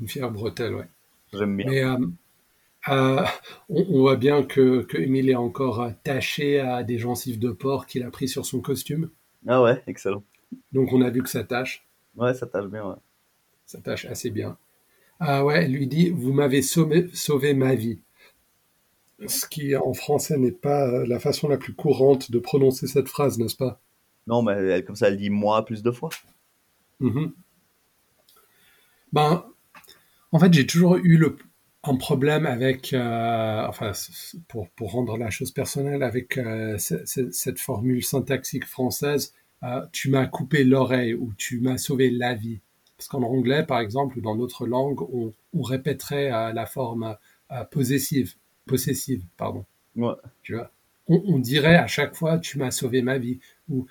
Une 0.00 0.08
fière 0.08 0.30
bretelle, 0.30 0.74
ouais. 0.74 0.88
J'aime 1.32 1.56
bien. 1.56 1.70
Mais 1.70 1.84
euh, 1.84 1.96
euh, 2.88 3.24
on, 3.68 3.86
on 3.88 3.98
voit 4.00 4.16
bien 4.16 4.42
que, 4.42 4.82
que 4.82 4.98
est 4.98 5.34
encore 5.34 5.82
euh, 5.82 5.90
taché 6.02 6.60
à 6.60 6.82
des 6.82 6.98
gencives 6.98 7.38
de 7.38 7.50
porc 7.50 7.86
qu'il 7.86 8.02
a 8.02 8.10
pris 8.10 8.28
sur 8.28 8.46
son 8.46 8.60
costume. 8.60 9.10
Ah 9.46 9.62
ouais, 9.62 9.82
excellent. 9.86 10.22
Donc 10.72 10.92
on 10.92 11.02
a 11.02 11.10
vu 11.10 11.22
que 11.22 11.28
ça 11.28 11.44
tâche. 11.44 11.86
Ouais, 12.16 12.34
ça 12.34 12.46
tâche 12.46 12.66
bien, 12.66 12.86
ouais. 12.86 12.96
Ça 13.66 13.80
tâche 13.80 14.06
assez 14.06 14.30
bien. 14.30 14.56
Ah 15.20 15.44
ouais, 15.44 15.64
elle 15.64 15.72
lui 15.72 15.86
dit 15.86 16.10
Vous 16.10 16.32
m'avez 16.32 16.62
sauvé, 16.62 17.08
sauvé 17.12 17.54
ma 17.54 17.74
vie. 17.74 18.00
Ce 19.26 19.46
qui 19.46 19.76
en 19.76 19.92
français 19.92 20.38
n'est 20.38 20.50
pas 20.50 21.04
la 21.04 21.20
façon 21.20 21.48
la 21.48 21.58
plus 21.58 21.74
courante 21.74 22.30
de 22.30 22.38
prononcer 22.38 22.86
cette 22.86 23.08
phrase, 23.08 23.38
n'est-ce 23.38 23.56
pas? 23.56 23.80
Non, 24.26 24.42
mais 24.42 24.52
elle, 24.52 24.84
comme 24.84 24.96
ça, 24.96 25.08
elle 25.08 25.18
dit 25.18 25.28
moi 25.28 25.64
plus 25.64 25.82
de 25.82 25.90
fois. 25.90 26.08
Mhm. 27.00 27.34
Ben, 29.12 29.44
en 30.32 30.38
fait, 30.40 30.52
j'ai 30.54 30.66
toujours 30.66 30.96
eu 30.96 31.18
le, 31.18 31.38
un 31.84 31.96
problème 31.96 32.46
avec, 32.46 32.94
euh, 32.94 33.66
enfin, 33.68 33.92
pour, 34.48 34.68
pour 34.70 34.92
rendre 34.92 35.18
la 35.18 35.30
chose 35.30 35.52
personnelle, 35.52 36.02
avec 36.02 36.38
euh, 36.38 36.78
ce- 36.78 37.04
ce- 37.06 37.30
cette 37.32 37.60
formule 37.60 38.04
syntaxique 38.04 38.66
française, 38.66 39.34
euh, 39.64 39.86
tu 39.92 40.10
m'as 40.10 40.26
coupé 40.26 40.64
l'oreille 40.64 41.14
ou 41.14 41.32
tu 41.38 41.60
m'as 41.60 41.78
sauvé 41.78 42.10
la 42.10 42.34
vie. 42.34 42.60
Parce 42.98 43.08
qu'en 43.08 43.22
anglais, 43.22 43.64
par 43.66 43.80
exemple, 43.80 44.18
ou 44.18 44.22
dans 44.22 44.36
d'autres 44.36 44.66
langues, 44.66 45.02
on, 45.02 45.34
on 45.54 45.62
répéterait 45.62 46.30
la 46.52 46.66
forme 46.66 47.16
possessive, 47.70 48.34
possessive, 48.66 49.24
pardon. 49.38 49.64
Ouais. 49.96 50.14
Tu 50.42 50.54
vois? 50.54 50.70
On, 51.08 51.22
on 51.26 51.38
dirait 51.38 51.76
à 51.76 51.86
chaque 51.88 52.14
fois, 52.14 52.38
tu 52.38 52.58
m'as 52.58 52.70
sauvé 52.70 53.02
ma 53.02 53.18
vie 53.18 53.40
ou 53.70 53.86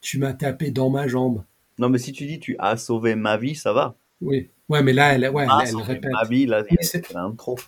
tu 0.00 0.18
m'as 0.18 0.32
tapé 0.34 0.70
dans 0.70 0.90
ma 0.90 1.08
jambe. 1.08 1.44
Non, 1.78 1.88
mais 1.88 1.98
si 1.98 2.12
tu 2.12 2.26
dis 2.26 2.38
tu 2.38 2.56
as 2.58 2.76
sauvé 2.76 3.14
ma 3.14 3.36
vie, 3.36 3.54
ça 3.54 3.72
va. 3.72 3.96
Oui, 4.20 4.48
ouais, 4.68 4.82
mais 4.82 4.92
là, 4.92 5.14
elle, 5.14 5.28
ouais, 5.28 5.46
Ah, 5.48 5.58
elle, 5.62 5.68
elle 5.68 5.72
sauvé 5.72 5.94
répète. 5.94 6.12
ma 6.12 6.28
vie, 6.28 6.46
là, 6.46 6.64
c'est- 6.80 7.02
trop. 7.36 7.58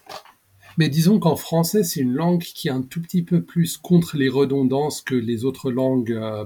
Mais 0.79 0.89
disons 0.89 1.19
qu'en 1.19 1.37
français, 1.37 1.83
c'est 1.85 2.01
une 2.01 2.13
langue 2.13 2.43
qui 2.43 2.69
est 2.69 2.73
un 2.73 2.83
tout 2.83 3.01
petit 3.01 3.23
peu 3.23 3.43
plus 3.43 3.79
contre 3.79 4.17
les 4.17 4.29
redondances 4.29 5.01
que 5.01 5.15
les 5.15 5.45
autres 5.45 5.71
langues, 5.71 6.13
euh, 6.13 6.45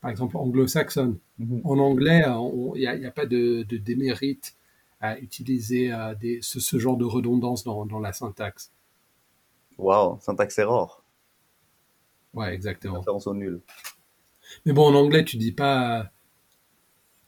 par 0.00 0.10
exemple 0.10 0.36
anglo-saxonnes. 0.36 1.18
Mhm. 1.38 1.60
En 1.64 1.78
anglais, 1.78 2.22
euh, 2.26 2.70
il 2.76 2.80
n'y 3.00 3.06
a, 3.06 3.10
pas 3.10 3.26
de, 3.26 3.64
de 3.68 3.76
démérite 3.76 4.54
à 5.00 5.18
utiliser 5.18 5.92
euh, 5.92 6.14
des, 6.14 6.38
ce, 6.42 6.60
ce 6.60 6.78
genre 6.78 6.96
de 6.96 7.04
redondance 7.04 7.64
dans, 7.64 7.84
dans 7.86 7.98
la 7.98 8.12
syntaxe. 8.12 8.70
Waouh, 9.78 10.18
syntaxe 10.20 10.58
error. 10.58 11.02
Ouais, 12.34 12.54
exactement. 12.54 12.98
Référence 12.98 13.26
au 13.26 13.34
nul. 13.34 13.60
Mais 14.64 14.72
bon, 14.72 14.86
en 14.86 14.94
anglais, 14.94 15.24
tu 15.24 15.36
dis 15.38 15.52
pas 15.52 16.10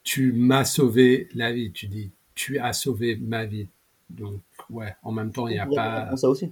tu 0.08 0.32
m'as 0.32 0.64
sauvé 0.64 1.28
la 1.34 1.52
vie, 1.52 1.70
tu 1.70 1.86
dis 1.86 2.10
tu 2.34 2.58
as 2.58 2.72
sauvé 2.72 3.16
ma 3.16 3.44
vie. 3.44 3.66
Donc, 4.08 4.40
ouais, 4.70 4.94
en 5.02 5.12
même 5.12 5.32
temps, 5.32 5.48
il 5.48 5.52
n'y 5.54 5.58
a 5.58 5.66
pas. 5.66 6.16
ça 6.16 6.30
aussi. 6.30 6.50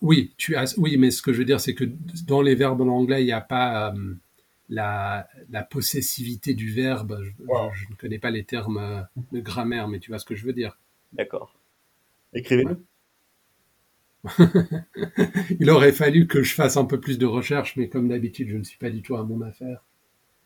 Oui, 0.00 0.32
tu 0.36 0.54
as. 0.54 0.74
Oui, 0.78 0.96
mais 0.96 1.10
ce 1.10 1.22
que 1.22 1.32
je 1.32 1.38
veux 1.38 1.44
dire, 1.44 1.60
c'est 1.60 1.74
que 1.74 1.84
dans 2.26 2.40
les 2.42 2.54
verbes 2.54 2.80
en 2.82 2.88
anglais, 2.88 3.22
il 3.22 3.26
n'y 3.26 3.32
a 3.32 3.40
pas 3.40 3.92
euh, 3.92 4.14
la, 4.68 5.26
la 5.50 5.62
possessivité 5.64 6.54
du 6.54 6.70
verbe. 6.70 7.18
Je, 7.22 7.30
je- 7.30 7.48
Wow. 7.48 7.72
je 7.74 7.86
ne 7.90 7.96
connais 7.96 8.18
pas 8.20 8.30
les 8.30 8.44
termes 8.44 8.76
euh, 8.78 9.00
de 9.32 9.40
grammaire, 9.40 9.88
mais 9.88 9.98
tu 9.98 10.10
vois 10.10 10.18
ce 10.20 10.26
que 10.26 10.36
je 10.36 10.44
veux 10.46 10.52
dire. 10.52 10.78
D'accord. 11.14 11.58
Écrivez-le. 12.34 12.78
Il 15.60 15.70
aurait 15.70 15.92
fallu 15.92 16.26
que 16.26 16.42
je 16.42 16.54
fasse 16.54 16.76
un 16.76 16.84
peu 16.84 17.00
plus 17.00 17.18
de 17.18 17.26
recherche, 17.26 17.76
mais 17.76 17.88
comme 17.88 18.08
d'habitude, 18.08 18.48
je 18.50 18.56
ne 18.56 18.62
suis 18.62 18.78
pas 18.78 18.90
du 18.90 19.02
tout 19.02 19.16
à 19.16 19.24
mon 19.24 19.40
affaire. 19.40 19.82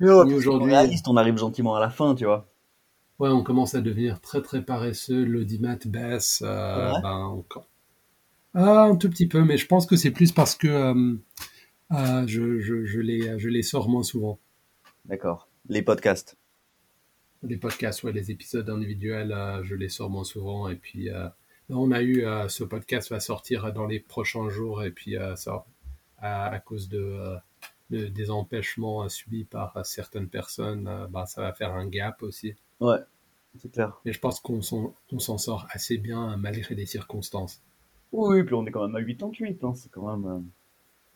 Ni 0.00 0.34
aujourd'hui. 0.34 0.72
On 1.06 1.16
arrive 1.16 1.36
gentiment 1.38 1.74
à 1.74 1.80
la 1.80 1.90
fin, 1.90 2.14
tu 2.14 2.24
vois. 2.24 2.48
Ouais, 3.18 3.28
on 3.30 3.42
commence 3.42 3.74
à 3.74 3.80
devenir 3.80 4.20
très 4.20 4.42
très 4.42 4.62
paresseux. 4.64 5.24
L'audimat 5.24 5.76
baisse. 5.86 6.42
euh, 6.46 6.92
Ouais. 6.92 7.00
ben, 7.02 7.16
encore. 7.16 7.66
Ah, 8.54 8.84
un 8.84 8.96
tout 8.96 9.10
petit 9.10 9.26
peu, 9.26 9.42
mais 9.44 9.56
je 9.56 9.66
pense 9.66 9.86
que 9.86 9.96
c'est 9.96 10.10
plus 10.12 10.32
parce 10.32 10.54
que 10.54 10.68
euh, 10.68 11.14
euh, 11.92 12.26
je, 12.26 12.60
je, 12.60 12.84
je, 12.84 13.00
les, 13.00 13.38
je 13.38 13.48
les 13.48 13.62
sors 13.62 13.88
moins 13.88 14.02
souvent. 14.02 14.38
D'accord. 15.04 15.48
Les 15.68 15.82
podcasts. 15.82 16.36
Les 17.42 17.56
podcasts, 17.56 18.02
ouais, 18.04 18.12
les 18.12 18.30
épisodes 18.30 18.68
individuels, 18.70 19.32
euh, 19.32 19.62
je 19.64 19.74
les 19.74 19.88
sors 19.88 20.10
moins 20.10 20.24
souvent. 20.24 20.68
Et 20.68 20.76
puis, 20.76 21.08
euh, 21.10 21.24
là, 21.24 21.76
on 21.76 21.90
a 21.92 22.02
eu 22.02 22.24
euh, 22.24 22.48
ce 22.48 22.64
podcast 22.64 23.10
va 23.10 23.20
sortir 23.20 23.72
dans 23.72 23.86
les 23.86 24.00
prochains 24.00 24.48
jours. 24.48 24.82
Et 24.84 24.90
puis, 24.90 25.16
euh, 25.16 25.36
ça, 25.36 25.64
à, 26.18 26.46
à 26.48 26.58
cause 26.60 26.88
de, 26.88 26.98
euh, 26.98 27.36
de- 27.90 28.06
des 28.06 28.30
empêchements 28.30 29.08
subis 29.08 29.44
par 29.44 29.76
euh, 29.76 29.82
certaines 29.84 30.28
personnes, 30.28 30.86
euh, 30.88 31.06
ben, 31.08 31.26
ça 31.26 31.42
va 31.42 31.52
faire 31.52 31.72
un 31.74 31.86
gap 31.86 32.22
aussi. 32.22 32.54
Ouais, 32.80 32.98
c'est 33.58 33.70
clair. 33.72 33.98
Mais 34.04 34.12
je 34.12 34.20
pense 34.20 34.40
qu'on 34.40 34.60
s'en 34.62 35.38
sort 35.38 35.66
assez 35.70 35.98
bien 35.98 36.36
malgré 36.36 36.74
les 36.74 36.86
circonstances. 36.86 37.62
Oui, 38.12 38.42
puis 38.44 38.54
on 38.54 38.64
est 38.66 38.70
quand 38.70 38.86
même 38.86 38.96
à 38.96 39.02
88, 39.04 39.64
hein. 39.64 39.74
c'est 39.74 39.90
quand 39.90 40.16
même... 40.16 40.26
euh, 40.30 40.40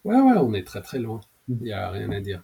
Ouais, 0.04 0.20
ouais, 0.20 0.36
on 0.38 0.52
est 0.52 0.64
très 0.64 0.82
très 0.82 0.98
loin. 0.98 1.20
Mm. 1.48 1.54
Il 1.60 1.62
n'y 1.64 1.72
a 1.72 1.90
rien 1.90 2.10
à 2.10 2.20
dire. 2.20 2.42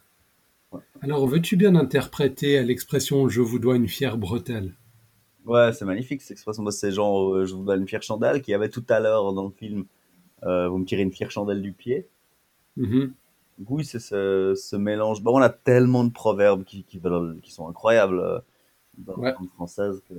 Ouais. 0.73 0.81
Alors, 1.01 1.27
veux-tu 1.27 1.57
bien 1.57 1.75
interpréter 1.75 2.63
l'expression 2.63 3.29
je 3.29 3.41
vous 3.41 3.59
dois 3.59 3.77
une 3.77 3.89
fière 3.89 4.17
bretelle 4.19 4.75
Ouais, 5.47 5.73
c'est 5.73 5.85
magnifique 5.87 6.21
cette 6.21 6.33
expression. 6.33 6.63
Moi, 6.63 6.73
c'est 6.73 6.93
genre, 6.93 7.35
euh, 7.35 7.47
je 7.47 7.55
vous 7.55 7.65
donne 7.65 7.81
une 7.81 7.89
fière 7.89 8.03
chandelle 8.03 8.43
qui 8.43 8.53
avait 8.55 8.69
tout 8.69 8.85
à 8.91 9.01
l'heure 9.01 9.33
dans 9.33 9.45
le 9.45 9.51
film. 9.51 9.87
euh, 10.45 10.69
vous 10.69 10.79
me 10.79 10.85
tirez 10.85 11.03
une 11.03 11.13
fière 11.13 11.31
chandelle 11.31 11.63
du 11.63 11.73
pied. 11.73 12.07
Mhm. 13.59 13.67
Oui, 13.69 13.85
c'est 13.85 13.99
ce, 14.01 14.55
ce 14.57 14.77
mélange. 14.77 15.23
Bon, 15.23 15.39
on 15.39 15.43
a 15.43 15.49
tellement 15.51 16.05
de 16.05 16.11
proverbes 16.13 16.65
qui, 16.65 16.85
qui, 16.85 17.01
qui 17.43 17.51
sont 17.53 17.69
incroyables 17.69 18.21
euh, 18.21 18.39
dans 18.99 19.15
Ouais. 19.15 19.31
la 19.31 19.35
langue 19.39 19.49
française 19.51 20.01
que 20.09 20.15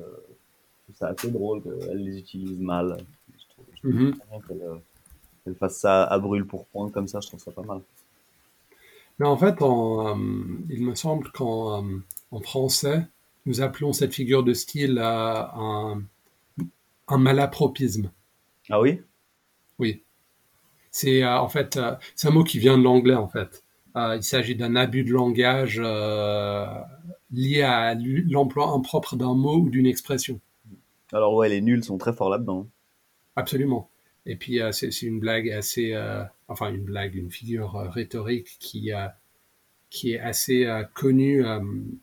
ça 0.96 1.08
assez 1.10 1.30
drôle 1.32 1.62
qu'elle 1.62 2.04
les 2.04 2.18
utilise 2.20 2.60
mal. 2.60 2.98
Je 3.38 3.44
trouve, 3.54 3.66
je 3.76 4.12
trouve 4.12 4.42
très 4.42 4.56
bien 4.56 4.82
qu'elle 5.46 5.56
fasse 5.56 5.78
ça 5.78 6.04
à 6.04 6.20
brûle 6.20 6.46
pour 6.46 6.66
point 6.68 6.90
comme 6.90 7.08
ça, 7.08 7.20
je 7.20 7.28
trouve 7.28 7.40
ça 7.40 7.52
pas 7.52 7.62
mal. 7.62 7.82
Mais 9.20 9.28
en 9.28 9.38
fait, 9.38 9.62
en, 9.62 10.18
euh, 10.18 10.22
il 10.70 10.84
me 10.86 10.96
semble 10.96 11.30
qu'en 11.32 11.84
euh, 11.86 11.98
en 12.32 12.40
français, 12.40 13.06
nous 13.46 13.62
appelons 13.62 13.94
cette 13.94 14.14
figure 14.14 14.44
de 14.44 14.54
style 14.54 14.98
euh, 14.98 15.04
un, 15.54 16.02
un 17.08 17.18
malapropisme. 17.18 18.12
Ah 18.70 18.80
Oui? 18.82 19.02
C'est 20.92 21.24
euh, 21.24 21.40
en 21.40 21.48
fait, 21.50 21.78
euh, 21.78 21.96
c'est 22.16 22.28
un 22.28 22.32
mot 22.32 22.44
qui 22.44 22.60
vient 22.60 22.78
de 22.78 22.84
l'anglais 22.84 23.16
en 23.16 23.28
fait. 23.28 23.64
Euh, 23.96 24.16
il 24.16 24.24
s'agit 24.24 24.56
d'un 24.56 24.76
abus 24.76 25.04
de 25.04 25.12
langage 25.12 25.80
lié 27.32 27.62
à 27.62 27.96
l'emploi 27.96 28.70
impropre 28.70 29.16
d'un 29.16 29.34
mot 29.36 29.58
ou 29.58 29.70
d'une 29.70 29.88
expression. 29.88 30.40
Alors 31.12 31.34
ouais, 31.34 31.50
les 31.50 31.62
nuls 31.62 31.84
sont 31.84 31.98
très 31.98 32.14
forts 32.14 32.30
là-dedans. 32.30 32.68
Absolument. 33.36 33.90
Et 34.26 34.36
puis 34.36 34.62
euh, 34.62 34.72
c'est 34.72 35.02
une 35.02 35.20
blague 35.20 35.50
assez, 35.50 35.94
euh, 35.94 36.24
enfin 36.48 36.72
une 36.72 36.84
blague, 36.84 37.16
une 37.16 37.32
figure 37.32 37.76
euh, 37.76 37.90
rhétorique 37.90 38.58
qui 38.60 38.92
qui 39.90 40.14
est 40.14 40.20
assez 40.20 40.68
connue 40.94 41.44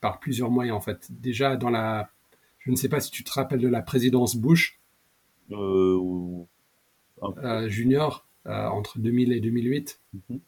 par 0.00 0.18
plusieurs 0.18 0.50
moyens 0.50 0.76
en 0.76 0.80
fait. 0.80 1.06
Déjà 1.08 1.54
dans 1.54 1.70
la, 1.70 2.10
je 2.58 2.72
ne 2.72 2.76
sais 2.76 2.88
pas 2.88 2.98
si 2.98 3.12
tu 3.12 3.22
te 3.22 3.30
rappelles 3.30 3.60
de 3.60 3.68
la 3.68 3.80
présidence 3.80 4.34
Bush 4.34 4.80
junior 7.68 8.26
entre 8.48 8.98
2000 8.98 9.32
et 9.32 9.40
2008. 9.40 10.00
Mhm. 10.30 10.40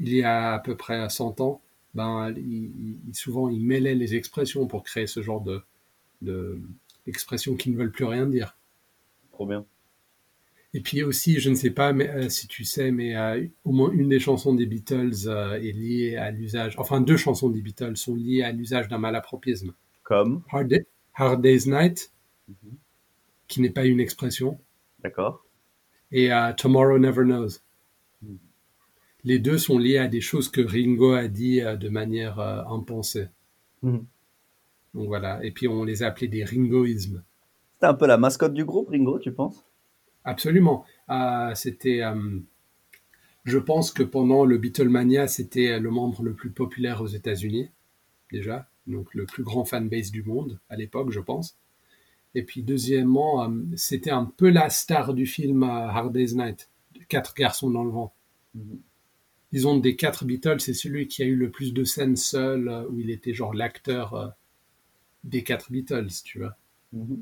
il 0.00 0.14
y 0.14 0.22
a 0.22 0.54
à 0.54 0.58
peu 0.58 0.76
près 0.76 1.08
100 1.10 1.40
ans, 1.40 1.60
ben, 1.94 2.32
il, 2.36 2.98
il- 3.08 3.14
souvent 3.14 3.48
il 3.50 3.64
mêlait 3.64 3.94
les 3.94 4.14
expressions 4.14 4.66
pour 4.66 4.82
créer 4.84 5.06
ce 5.06 5.22
genre 5.22 5.40
de, 5.42 5.62
de 6.22 6.60
d'expressions 7.06 7.56
qui 7.56 7.70
ne 7.70 7.76
veulent 7.76 7.92
plus 7.92 8.04
rien 8.06 8.26
dire. 8.26 8.56
Trop 9.32 9.46
bien. 9.46 9.64
Et 10.72 10.80
puis 10.80 11.02
aussi, 11.02 11.40
je 11.40 11.50
ne 11.50 11.54
sais 11.56 11.70
pas 11.70 11.92
mais, 11.92 12.08
euh, 12.10 12.28
si 12.28 12.46
tu 12.46 12.64
sais, 12.64 12.92
mais 12.92 13.16
euh, 13.16 13.44
au 13.64 13.72
moins 13.72 13.90
une 13.90 14.08
des 14.08 14.20
chansons 14.20 14.54
des 14.54 14.66
Beatles 14.66 15.26
euh, 15.26 15.54
est 15.60 15.72
liée 15.72 16.16
à 16.16 16.30
l'usage, 16.30 16.76
enfin 16.78 17.00
deux 17.00 17.16
chansons 17.16 17.48
des 17.50 17.60
Beatles 17.60 17.96
sont 17.96 18.14
liées 18.14 18.42
à 18.42 18.52
l'usage 18.52 18.88
d'un 18.88 18.98
malapropisme. 18.98 19.74
Comme? 20.04 20.42
Hard, 20.50 20.68
Day- 20.68 20.86
Hard 21.14 21.42
Day's 21.42 21.66
Night, 21.66 22.12
Mhm. 22.48 22.76
qui 23.48 23.60
n'est 23.60 23.70
pas 23.70 23.84
une 23.86 24.00
expression, 24.00 24.58
D'accord. 25.02 25.44
Et 26.12 26.32
euh, 26.32 26.52
Tomorrow 26.52 26.98
Never 26.98 27.24
Knows. 27.24 27.60
Mhm. 28.22 28.38
Les 29.24 29.38
deux 29.38 29.58
sont 29.58 29.78
liés 29.78 29.98
à 29.98 30.08
des 30.08 30.20
choses 30.20 30.48
que 30.48 30.60
Ringo 30.60 31.12
a 31.12 31.28
dit 31.28 31.60
euh, 31.60 31.76
de 31.76 31.88
manière 31.88 32.38
euh, 32.40 32.62
impensée. 32.64 33.28
Mhm. 33.82 34.04
Donc 34.94 35.06
voilà, 35.06 35.44
et 35.44 35.52
puis 35.52 35.68
on 35.68 35.84
les 35.84 36.02
a 36.02 36.08
appelés 36.08 36.28
des 36.28 36.44
Ringoismes. 36.44 37.22
C'était 37.74 37.86
un 37.86 37.94
peu 37.94 38.06
la 38.06 38.18
mascotte 38.18 38.54
du 38.54 38.64
groupe, 38.64 38.88
Ringo, 38.90 39.18
tu 39.18 39.32
penses? 39.32 39.64
Absolument. 40.24 40.84
Euh, 41.08 41.54
c'était, 41.54 42.02
euh, 42.02 42.40
je 43.44 43.58
pense 43.58 43.92
que 43.92 44.02
pendant 44.02 44.44
le 44.44 44.58
Beatlemania, 44.58 45.28
c'était 45.28 45.78
le 45.78 45.90
membre 45.90 46.22
le 46.22 46.34
plus 46.34 46.50
populaire 46.50 47.00
aux 47.00 47.06
États-Unis, 47.06 47.70
déjà, 48.32 48.68
donc 48.86 49.14
le 49.14 49.24
plus 49.24 49.44
grand 49.44 49.64
fanbase 49.64 50.10
du 50.10 50.22
monde 50.22 50.58
à 50.68 50.76
l'époque, 50.76 51.10
je 51.10 51.20
pense. 51.20 51.56
Et 52.34 52.42
puis 52.44 52.62
deuxièmement, 52.62 53.44
euh, 53.44 53.62
c'était 53.76 54.10
un 54.10 54.24
peu 54.24 54.50
la 54.50 54.70
star 54.70 55.14
du 55.14 55.26
film 55.26 55.62
euh, 55.64 55.66
Hard 55.66 56.12
Day's 56.12 56.34
Night, 56.34 56.68
Quatre 57.08 57.34
garçons 57.34 57.70
dans 57.70 57.82
le 57.84 57.90
vent. 57.90 58.12
Mhm. 58.54 58.78
Disons 59.52 59.78
des 59.78 59.96
quatre 59.96 60.24
Beatles, 60.24 60.60
c'est 60.60 60.74
celui 60.74 61.08
qui 61.08 61.22
a 61.22 61.26
eu 61.26 61.34
le 61.34 61.50
plus 61.50 61.72
de 61.74 61.82
scènes 61.82 62.14
seul, 62.16 62.68
euh, 62.68 62.86
où 62.88 63.00
il 63.00 63.10
était 63.10 63.34
genre 63.34 63.52
l'acteur 63.52 64.34
des 65.24 65.42
quatre 65.42 65.72
Beatles, 65.72 66.08
tu 66.24 66.38
vois. 66.38 66.56
Mhm. 66.92 67.20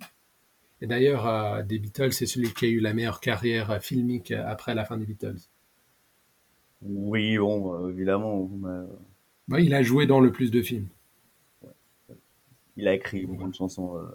Et 0.80 0.86
d'ailleurs, 0.86 1.26
euh, 1.26 1.62
des 1.62 1.78
Beatles, 1.78 2.12
c'est 2.12 2.26
celui 2.26 2.52
qui 2.52 2.66
a 2.66 2.68
eu 2.68 2.80
la 2.80 2.94
meilleure 2.94 3.20
carrière 3.20 3.82
filmique 3.82 4.30
après 4.30 4.74
la 4.74 4.84
fin 4.84 4.96
des 4.96 5.06
Beatles. 5.06 5.38
Oui, 6.82 7.36
bon, 7.38 7.88
évidemment. 7.88 8.48
mais, 8.58 8.86
Ouais, 9.48 9.64
il 9.64 9.74
a 9.74 9.82
joué 9.82 10.06
dans 10.06 10.20
le 10.20 10.30
plus 10.30 10.50
de 10.50 10.60
films. 10.62 10.88
il 12.76 12.86
a 12.86 12.94
écrit 12.94 13.26
beaucoup 13.26 13.48
de 13.48 13.54
chansons 13.54 13.96
euh, 13.96 14.06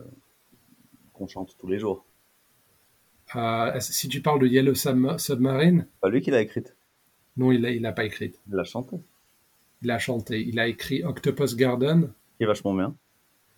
qu'on 1.23 1.27
chante 1.27 1.55
tous 1.57 1.67
les 1.67 1.79
jours. 1.79 2.05
Euh, 3.35 3.79
si 3.79 4.09
tu 4.09 4.21
parles 4.21 4.39
de 4.41 4.47
Yellow 4.47 4.73
Subma- 4.73 5.17
Submarine, 5.17 5.87
Pas 6.01 6.09
lui 6.09 6.21
qui 6.21 6.31
l'a 6.31 6.41
écrite, 6.41 6.75
non, 7.37 7.51
il 7.51 7.61
l'a 7.61 7.71
il 7.71 7.81
l'a 7.81 7.93
pas 7.93 8.03
écrite. 8.03 8.39
il 8.47 8.55
l'a 8.55 8.63
chantée. 8.65 8.97
Il 9.81 9.89
a 9.91 9.99
chanté. 9.99 10.41
Il 10.41 10.59
a 10.59 10.67
écrit 10.67 11.03
Octopus 11.03 11.55
Garden, 11.55 12.11
Qui 12.37 12.43
est 12.43 12.45
vachement 12.47 12.73
bien. 12.73 12.95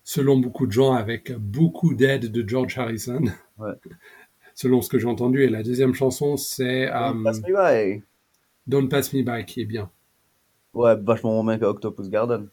selon 0.04 0.38
beaucoup 0.38 0.68
de 0.68 0.72
gens, 0.72 0.94
avec 0.94 1.32
beaucoup 1.34 1.94
d'aide 1.96 2.32
de 2.32 2.48
George 2.48 2.78
Harrison. 2.78 3.24
Ouais. 3.58 3.74
Selon 4.58 4.82
ce 4.82 4.88
que 4.88 4.98
j'ai 4.98 5.08
entendu. 5.08 5.44
Et 5.44 5.50
la 5.50 5.64
deuxième 5.64 5.94
chanson, 5.94 6.38
c'est 6.38 6.90
euh, 6.90 7.12
Don't 7.12 7.24
Pass 7.26 7.42
Me 7.42 7.98
By. 7.98 8.04
Don't 8.68 8.88
Pass 8.88 9.12
Me 9.14 9.22
By, 9.22 9.44
qui 9.44 9.60
est 9.62 9.66
bien. 9.66 9.90
Ouais, 10.74 10.96
vachement 10.96 11.44
moins 11.44 11.58
bien 11.58 11.60
qu'Octopus 11.60 12.10
Garden. 12.10 12.48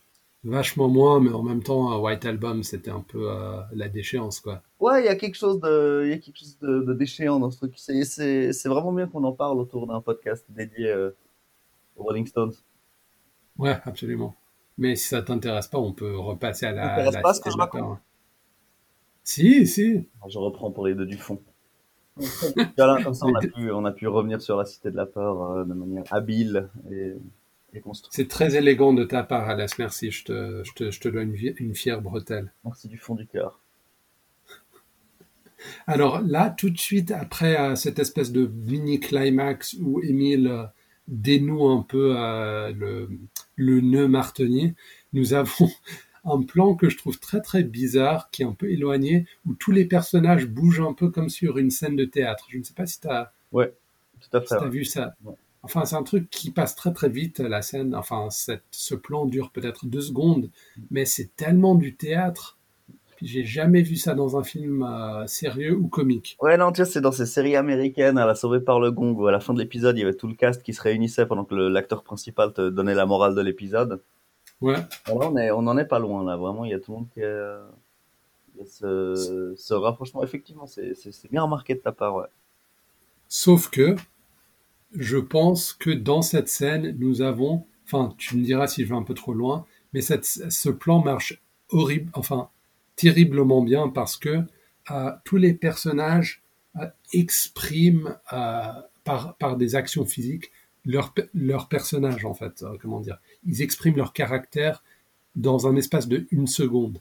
Vachement 0.45 0.89
moins, 0.89 1.21
mais 1.21 1.31
en 1.31 1.45
même 1.45 1.63
temps, 1.63 1.97
White 2.01 2.25
Album, 2.25 2.65
c'était 2.65 2.91
un 2.91 3.01
peu 3.01 3.31
euh, 3.31 3.61
la 3.73 3.89
déchéance, 3.89 4.41
quoi. 4.41 4.61
Ouais, 4.81 5.03
il 5.03 5.07
y 5.07 5.09
a 5.09 5.15
quelque 5.15 5.37
chose 5.37 5.61
de, 5.61 6.03
il 6.05 6.11
y 6.11 6.15
a 6.15 6.19
quelque 6.19 6.39
chose 6.39 6.59
de, 6.59 6.81
de 6.83 6.95
déchéant 6.95 7.39
dans 7.39 7.51
ce 7.51 7.59
truc. 7.59 7.75
C'est, 7.77 8.05
c'est, 8.05 8.53
c'est 8.53 8.69
vraiment 8.69 8.93
bien 8.93 9.07
qu'on 9.07 9.23
en 9.23 9.33
parle 9.33 9.59
autour 9.59 9.87
d'un 9.87 10.01
podcast 10.01 10.45
dédié 10.49 10.89
euh, 10.89 11.11
aux 11.97 12.03
Rolling 12.03 12.27
Stones. 12.27 12.55
Ouais, 13.57 13.79
absolument. 13.85 14.35
Mais 14.79 14.97
si 14.97 15.09
ça 15.09 15.23
t'intéresse 15.23 15.69
pas, 15.69 15.79
on 15.79 15.93
peut 15.93 16.19
repasser 16.19 16.67
à 16.67 16.71
Ça 16.71 16.75
la, 16.75 16.89
t'intéresse 16.89 17.15
la 17.15 17.21
pas 17.21 17.35
ce 17.35 17.41
que 17.41 17.51
je 17.51 17.57
raconte. 17.57 17.99
Si, 19.23 19.67
si. 19.69 20.09
Je 20.29 20.39
reprends 20.39 20.73
pour 20.73 20.87
les 20.87 20.95
deux 20.95 21.07
du 21.07 21.19
fond. 21.19 21.41
Voilà, 22.77 23.03
comme 23.03 23.15
ça, 23.15 23.27
on 23.27 23.35
a 23.35 23.41
pu, 23.41 23.71
on 23.71 23.85
a 23.85 23.93
pu 23.93 24.09
revenir 24.09 24.43
sur 24.43 24.57
la 24.57 24.65
Cité 24.65 24.91
de 24.91 24.97
la 24.97 25.07
Peur 25.07 25.43
euh, 25.43 25.65
de 25.65 25.73
manière 25.73 26.05
habile 26.11 26.69
et. 26.91 27.15
C'est 28.11 28.29
très 28.29 28.57
élégant 28.57 28.93
de 28.93 29.05
ta 29.05 29.23
part, 29.23 29.49
Alas. 29.49 29.75
Merci. 29.79 30.11
Je 30.11 30.25
te, 30.25 30.62
je 30.64 30.73
te, 30.73 30.91
je 30.91 31.00
te 31.00 31.09
dois 31.09 31.23
une, 31.23 31.75
fière 31.75 32.02
bretelle. 32.02 32.52
Merci 32.64 32.88
du 32.88 32.99
fond 32.99 33.14
du 33.14 33.26
cœur. 33.26 33.61
Alors 35.87 36.21
là, 36.21 36.50
tout 36.50 36.71
de 36.71 36.79
suite, 36.79 37.11
après 37.11 37.59
euh, 37.59 37.75
cette 37.75 37.99
espèce 37.99 38.33
de 38.33 38.47
mini 38.47 39.00
climax 39.00 39.76
où 39.81 40.02
Émile 40.02 40.49
euh, 40.49 40.64
dénoue 41.09 41.69
un 41.69 41.83
peu 41.83 42.14
euh, 42.19 42.73
le, 42.73 43.09
le 43.57 43.81
nœud 43.81 44.09
martenier, 44.09 44.75
nous 45.12 45.35
avons 45.35 45.71
un 46.25 46.43
plan 46.43 46.75
que 46.75 46.88
je 46.91 46.99
trouve 46.99 47.19
très 47.19 47.41
très 47.41 47.62
bizarre, 47.62 48.31
qui 48.31 48.43
est 48.43 48.47
un 48.47 48.52
peu 48.52 48.71
éloigné, 48.71 49.26
où 49.47 49.55
tous 49.55 49.73
les 49.73 49.87
personnages 49.87 50.47
bougent 50.47 50.81
un 50.83 50.93
peu 50.93 51.11
comme 51.11 51.29
sur 51.31 51.59
une 51.59 51.71
scène 51.71 51.97
de 51.97 52.05
théâtre. 52.05 52.47
Je 52.50 52.59
ne 52.59 52.62
sais 52.64 52.75
pas 52.75 52.87
si 52.87 53.00
tu 53.00 53.09
as, 53.09 53.33
Ouais, 53.50 53.73
tout 54.21 54.37
à 54.37 54.41
fait. 54.41 54.47
si 54.47 54.55
t'as 54.55 54.64
ouais. 54.64 54.71
vu 54.71 54.85
ça. 54.85 55.14
Ouais. 55.25 55.35
Enfin, 55.62 55.85
c'est 55.85 55.97
un 55.97 56.02
truc 56.02 56.28
qui 56.31 56.50
passe 56.50 56.75
très 56.75 56.92
très 56.92 57.09
vite, 57.09 57.38
la 57.38 57.62
scène. 57.62 57.95
Enfin, 57.95 58.28
cette- 58.31 58.64
ce 58.73 58.95
plan 58.95 59.26
dure 59.26 59.50
peut-être 59.50 59.87
deux 59.87 60.00
secondes, 60.00 60.50
mais 60.90 61.04
c'est 61.04 61.35
tellement 61.37 61.75
du 61.76 61.95
théâtre. 61.95 62.59
Puis 63.16 63.28
j'ai 63.28 63.45
jamais 63.45 63.83
vu 63.83 63.95
ça 63.97 64.14
dans 64.14 64.37
un 64.37 64.42
film 64.42 64.83
euh, 64.83 65.25
sérieux 65.28 65.76
ou 65.76 65.87
comique. 65.87 66.37
Ouais, 66.42 66.57
non, 66.57 66.73
tu 66.73 66.83
vois, 66.83 66.90
c'est 66.90 67.00
dans 67.00 67.12
ces 67.12 67.26
séries 67.26 67.54
américaines, 67.54 68.19
à 68.19 68.26
la 68.26 68.35
sauvée 68.35 68.59
par 68.61 68.81
le 68.81 68.90
gong, 68.90 69.12
où 69.14 69.26
à 69.28 69.33
la 69.33 69.38
fin 69.38 69.54
de 69.54 69.61
l'épisode, 69.61 69.97
il 69.97 70.00
y 70.00 70.02
avait 70.02 70.14
tout 70.16 70.26
le 70.26 70.35
cast 70.35 70.62
qui 70.64 70.75
se 70.75 70.83
réunissait 70.83 71.26
pendant 71.26 71.45
que 71.45 71.54
l'acteur 71.54 72.02
principal 72.02 72.52
te 72.52 72.69
donnait 72.69 72.95
la 72.95 73.07
morale 73.07 73.37
de 73.37 73.40
l'épisode. 73.40 74.02
Ouais, 74.61 74.76
Alors, 75.07 75.31
on, 75.33 75.37
est, 75.37 75.50
on 75.52 75.59
en 75.69 75.78
est 75.78 75.85
pas 75.85 76.00
loin, 76.00 76.25
là. 76.25 76.37
Vraiment, 76.37 76.64
il 76.64 76.73
y 76.73 76.75
a 76.75 76.81
tout 76.81 76.90
le 76.92 76.99
monde 76.99 77.09
qui 77.14 77.21
est, 77.21 77.42
il 78.54 78.61
y 78.61 78.62
a 78.62 78.66
ce, 78.66 79.54
ce 79.57 79.75
rapprochement. 79.75 80.23
Effectivement, 80.25 80.66
c'est 80.66 80.95
bien 81.31 81.42
remarqué 81.42 81.75
de 81.75 81.81
ta 81.81 81.92
part, 81.92 82.16
ouais. 82.16 82.26
sauf 83.28 83.71
que 83.71 83.95
je 84.95 85.19
pense 85.19 85.73
que 85.73 85.91
dans 85.91 86.23
cette 86.23 86.49
scène, 86.49 86.97
nous 86.99 87.23
avons, 87.23 87.67
enfin, 87.85 88.15
tu 88.19 88.37
me 88.37 88.45
diras 88.45 88.67
si 88.67 88.85
je 88.85 88.89
vais 88.89 88.95
un 88.95 89.03
peu 89.03 89.15
trop 89.15 89.35
loin, 89.35 89.67
mais 89.93 90.01
cette, 90.01 90.25
ce 90.25 90.69
plan 90.69 91.03
marche 91.03 91.43
horrible, 91.71 92.11
enfin, 92.15 92.49
terriblement 92.97 93.63
bien 93.63 93.89
parce 93.89 94.17
que 94.17 94.43
euh, 94.91 95.11
tous 95.25 95.37
les 95.37 95.55
personnages 95.55 96.43
euh, 96.77 96.87
expriment 97.13 98.17
euh, 98.33 98.73
par, 99.05 99.37
par 99.37 99.57
des 99.57 99.75
actions 99.75 100.05
physiques 100.05 100.51
leur, 100.85 101.15
leur 101.33 101.69
personnage, 101.69 102.25
en 102.25 102.35
fait, 102.35 102.65
comment 102.81 103.01
dire. 103.01 103.19
Ils 103.47 103.63
expriment 103.63 103.97
leur 103.97 104.13
caractère 104.13 104.83
dans 105.37 105.69
un 105.69 105.77
espace 105.77 106.09
de 106.09 106.27
une 106.33 106.49
seconde. 106.49 106.99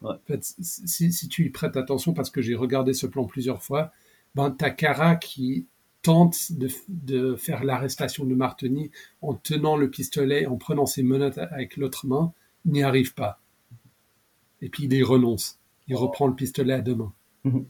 Ouais. 0.00 0.12
En 0.12 0.26
fait, 0.26 0.44
si, 0.44 1.12
si 1.12 1.28
tu 1.28 1.44
y 1.44 1.50
prêtes 1.50 1.76
attention, 1.76 2.14
parce 2.14 2.30
que 2.30 2.40
j'ai 2.40 2.54
regardé 2.54 2.94
ce 2.94 3.06
plan 3.06 3.24
plusieurs 3.24 3.62
fois, 3.62 3.90
ben, 4.36 4.50
t'as 4.52 4.70
Kara 4.70 5.16
qui 5.16 5.66
tente 6.06 6.52
de, 6.52 6.68
de 6.88 7.34
faire 7.34 7.64
l'arrestation 7.64 8.24
de 8.24 8.34
Martini 8.36 8.92
en 9.22 9.34
tenant 9.34 9.76
le 9.76 9.90
pistolet, 9.90 10.46
en 10.46 10.56
prenant 10.56 10.86
ses 10.86 11.02
menottes 11.02 11.38
avec 11.38 11.76
l'autre 11.76 12.06
main, 12.06 12.32
il 12.64 12.70
n'y 12.70 12.84
arrive 12.84 13.12
pas. 13.14 13.40
Et 14.62 14.68
puis 14.68 14.84
il 14.84 14.92
y 14.92 15.02
renonce. 15.02 15.58
Il 15.88 15.96
reprend 15.96 16.28
le 16.28 16.34
pistolet 16.36 16.74
à 16.74 16.80
deux 16.80 16.94
mains. 16.94 17.12
Mhm. 17.42 17.66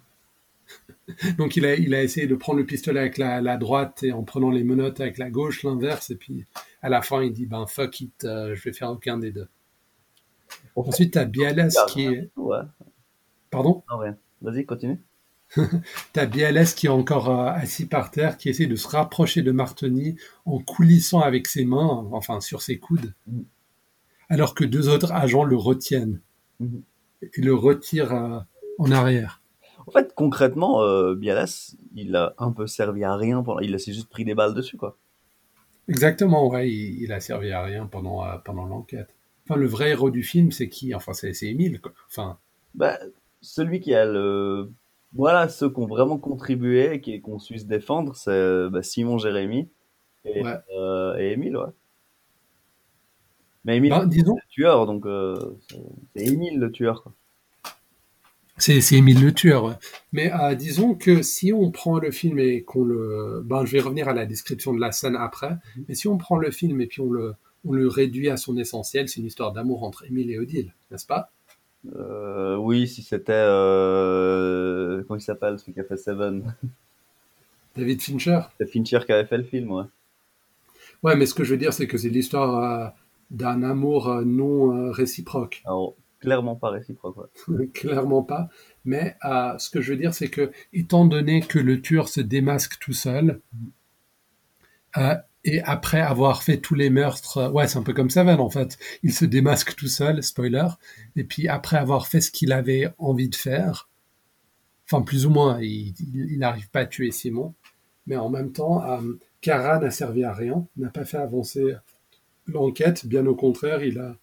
Donc 1.39 1.57
il 1.57 1.65
a, 1.65 1.77
il 1.77 1.95
a 1.95 2.03
essayé 2.03 2.27
de 2.27 2.35
prendre 2.35 2.59
le 2.59 2.67
pistolet 2.67 3.01
avec 3.01 3.17
la, 3.17 3.41
la 3.41 3.57
droite 3.57 4.03
et 4.03 4.13
en 4.13 4.23
prenant 4.23 4.51
les 4.51 4.65
menottes 4.65 5.01
avec 5.01 5.17
la 5.17 5.31
gauche, 5.31 5.63
l'inverse. 5.63 6.11
Et 6.11 6.17
puis 6.17 6.45
à 6.83 6.91
la 6.91 7.01
fin, 7.01 7.23
il 7.23 7.33
dit 7.33 7.47
ben 7.47 7.67
fuck 7.67 8.03
it, 8.03 8.25
euh, 8.25 8.55
je 8.55 8.63
vais 8.65 8.75
faire 8.75 8.91
aucun 8.91 9.17
des 9.17 9.33
deux. 9.33 9.49
Ensuite, 10.75 11.15
t'as 11.15 11.25
Bialas 11.25 11.75
qui 11.89 12.05
est. 12.05 12.31
Ouais, 12.37 12.59
Pardon? 13.51 13.83
Non, 13.91 13.97
rien. 13.97 14.19
Vas-y, 14.43 14.67
continue. 14.67 15.01
T'as 16.13 16.27
Bialès 16.27 16.75
qui 16.75 16.87
est 16.87 16.91
encore 16.91 17.29
euh, 17.31 17.47
assis 17.51 17.87
par 17.87 18.11
terre, 18.11 18.37
qui 18.37 18.49
essaie 18.49 18.67
de 18.67 18.77
se 18.77 18.89
rapprocher 18.89 19.43
de 19.43 19.53
Martoni 19.53 20.17
en 20.45 20.59
coulissant 20.59 21.21
avec 21.21 21.47
ses 21.47 21.65
mains, 21.65 22.09
enfin 22.13 22.41
sur 22.41 22.63
ses 22.63 22.79
coudes, 22.79 23.15
Mhm. 23.27 23.45
alors 24.29 24.55
que 24.55 24.65
deux 24.65 24.89
autres 24.89 25.13
agents 25.13 25.45
le 25.45 25.57
retiennent 25.57 26.21
Mhm. 26.61 26.83
et 27.23 27.41
le 27.41 27.55
retirent 27.55 28.13
euh, 28.15 28.39
en 28.79 28.91
arrière. 28.91 29.41
En 29.87 29.93
fait, 29.93 30.13
concrètement, 30.15 30.83
euh, 30.83 31.15
Bialas, 31.15 31.77
il 31.95 32.17
a 32.17 32.35
un 32.39 32.51
peu 32.51 32.67
servi 32.67 33.05
à 33.05 33.15
rien. 33.15 33.43
Pendant... 33.45 33.61
Il 33.61 33.79
s'est 33.79 33.93
juste 33.93 34.09
pris 34.09 34.25
des 34.25 34.35
balles 34.35 34.53
dessus, 34.55 34.77
quoi. 34.77 34.97
Exactement, 35.89 36.49
ouais, 36.49 36.69
il, 36.69 37.03
il 37.05 37.13
a 37.13 37.21
servi 37.21 37.53
à 37.53 37.63
rien 37.63 37.87
pendant, 37.87 38.25
euh, 38.27 38.37
pendant 38.45 38.65
l'enquête. 38.67 39.09
Enfin, 39.45 39.55
le 39.59 39.67
vrai 39.69 39.91
héros 39.91 40.11
du 40.11 40.25
film, 40.25 40.51
c'est 40.51 40.69
qui? 40.69 40.93
Enfin, 40.93 41.13
c'est 41.13 41.33
Émile, 41.43 41.81
quoi. 41.81 41.93
Enfin, 42.09 42.39
Bah, 42.75 42.99
celui 43.41 43.79
qui 43.79 43.95
a 43.95 44.05
le. 44.05 44.73
Voilà, 45.17 45.49
ceux 45.49 45.71
qui 45.71 45.79
ont 45.81 45.87
vraiment 45.87 46.19
contribué 46.19 46.93
et 46.95 47.01
qui 47.01 47.21
ont 47.25 47.39
su 47.39 47.59
se 47.59 47.65
défendre, 47.65 48.15
c'est 48.17 48.31
euh, 48.31 48.69
bah, 48.71 48.83
Simon 48.83 49.19
Jérémy 49.19 49.69
et, 50.25 50.43
Ouais. 50.43 50.57
euh, 50.77 51.17
et 51.19 51.33
Émile, 51.33 51.57
ouais. 51.57 51.73
Mais 53.65 53.79
Émile, 53.79 53.91
ben, 53.91 54.07
disons, 54.07 54.37
c'est 54.37 54.43
le 54.47 54.51
tueur, 54.51 54.87
donc 54.87 55.07
euh, 55.07 55.35
c'est 56.15 56.25
Émile 56.25 56.59
le 56.61 56.71
tueur, 56.71 57.03
quoi. 57.03 57.13
C'est 58.59 58.81
c'est 58.81 58.97
Émile 58.97 59.23
le 59.23 59.35
tueur. 59.35 59.65
ouais. 59.65 59.75
Mais 60.13 60.33
euh, 60.33 60.55
disons 60.55 60.95
que 60.95 61.21
si 61.23 61.53
on 61.53 61.71
prend 61.71 61.99
le 61.99 62.11
film 62.11 62.39
et 62.39 62.63
qu'on 62.63 62.85
le... 62.85 63.43
Ben, 63.45 63.67
je 63.67 63.73
vais 63.73 63.81
revenir 63.81 64.09
à 64.09 64.15
la 64.15 64.25
description 64.25 64.73
de 64.73 64.81
la 64.81 64.93
scène 64.93 65.15
après. 65.17 65.57
Mais 65.89 65.95
si 65.95 66.09
on 66.09 66.17
prend 66.17 66.39
le 66.39 66.51
film 66.51 66.81
et 66.81 66.87
puis 66.87 67.01
on 67.03 67.11
le, 67.11 67.35
on 67.67 67.73
le 67.73 67.87
réduit 67.89 68.31
à 68.31 68.37
son 68.39 68.57
essentiel, 68.57 69.09
c'est 69.09 69.21
une 69.21 69.27
histoire 69.27 69.53
d'amour 69.53 69.83
entre 69.85 70.07
Émile 70.07 70.31
et 70.31 70.39
Odile, 70.39 70.73
n'est-ce 70.91 71.07
pas? 71.07 71.31
Euh, 71.95 72.57
oui, 72.57 72.89
si 72.89 73.03
c'était. 73.03 73.33
Euh... 73.33 75.03
Comment 75.07 75.19
il 75.19 75.23
s'appelle, 75.23 75.59
celui 75.59 75.73
qui 75.73 75.81
a 75.81 75.85
fait 75.85 75.97
Seven? 75.97 76.55
David 77.77 78.01
Fincher 78.01 78.41
C'est 78.59 78.67
Fincher 78.67 79.01
qui 79.05 79.13
avait 79.13 79.27
fait 79.27 79.39
le 79.39 79.45
film, 79.45 79.71
ouais. 79.71 79.85
Ouais, 81.03 81.15
mais 81.15 81.27
ce 81.27 81.35
que 81.35 81.45
je 81.45 81.53
veux 81.53 81.59
dire, 81.59 81.73
c'est 81.73 81.87
que 81.87 81.99
c'est 81.99 82.09
l'histoire 82.09 82.59
euh, 82.65 82.89
d'un 83.31 83.63
amour 83.63 84.23
non 84.25 84.91
réciproque. 84.91 85.63
Alors, 85.67 85.95
clairement 86.21 86.57
pas 86.57 86.71
réciproque, 86.71 87.17
ouais. 87.49 87.67
Clairement 87.75 88.23
pas. 88.23 88.49
Mais 88.85 89.17
ce 89.23 89.69
que 89.69 89.81
je 89.81 89.93
veux 89.93 89.99
dire, 89.99 90.15
c'est 90.15 90.29
que, 90.29 90.51
étant 90.73 91.05
donné 91.05 91.43
que 91.43 91.59
le 91.59 91.83
tueur 91.83 92.09
se 92.09 92.21
démasque 92.21 92.79
tout 92.81 92.95
seul, 92.95 93.41
et 95.47 95.63
après 95.63 96.01
avoir 96.01 96.43
fait 96.43 96.59
tous 96.59 96.75
les 96.75 96.91
meurtres, 96.91 97.39
euh, 97.39 97.51
ouais, 97.51 97.69
c'est 97.69 97.79
un 97.79 97.83
peu 97.83 97.93
comme 97.93 98.11
Seven 98.11 98.41
en 98.41 98.51
fait. 98.51 98.79
Il 99.03 99.13
se 99.13 99.25
démasque 99.25 99.77
tout 99.77 99.87
seul, 99.87 100.23
spoiler. 100.23 100.67
Et 101.15 101.23
puis 101.23 101.47
après 101.47 101.77
avoir 101.77 102.09
fait 102.09 102.21
ce 102.21 102.33
qu'il 102.33 102.53
avait 102.53 102.89
envie 102.99 103.29
de 103.29 103.37
faire, 103.37 103.89
enfin 104.85 105.03
plus 105.03 105.25
ou 105.25 105.31
moins, 105.31 105.61
il 105.63 105.95
n'arrive 106.39 106.69
pas 106.69 106.81
à 106.81 106.87
tuer 106.87 107.13
Simon. 107.13 107.55
Mais 108.09 108.17
en 108.17 108.29
même 108.29 108.53
temps, 108.53 108.85
euh, 108.85 109.19
Kara 109.41 109.79
n'a 109.79 109.91
servi 109.91 110.25
à 110.25 110.33
rien, 110.33 110.67
n'a 110.77 110.91
pas 110.91 111.05
fait 111.05 111.17
avancer 111.17 111.77
l'enquête. 112.47 113.07
Bien 113.07 113.25
au 113.27 113.37
contraire, 113.37 113.85
il 113.85 113.99
a 114.01 114.17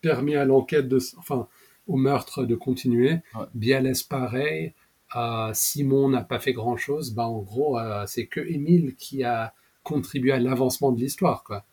permis 0.00 0.36
à 0.36 0.44
l'enquête 0.44 0.88
de, 0.88 0.98
enfin, 1.18 1.48
au 1.88 1.96
meurtre 1.96 2.44
de 2.44 2.54
continuer. 2.54 3.18
Ouais. 3.34 3.46
Bialès 3.54 4.02
pareil. 4.04 4.74
Euh, 5.16 5.50
Simon 5.54 6.08
n'a 6.08 6.22
pas 6.22 6.38
fait 6.38 6.52
grand 6.52 6.76
chose. 6.76 7.14
Bah, 7.14 7.26
en 7.26 7.40
gros, 7.40 7.78
euh, 7.78 8.04
c'est 8.06 8.26
que 8.26 8.40
Émile 8.40 8.94
qui 8.94 9.24
a 9.24 9.54
contribué 9.88 10.32
à 10.32 10.38
l'avancement 10.38 10.92
de 10.92 11.00
l'histoire, 11.00 11.42
quoi. 11.44 11.64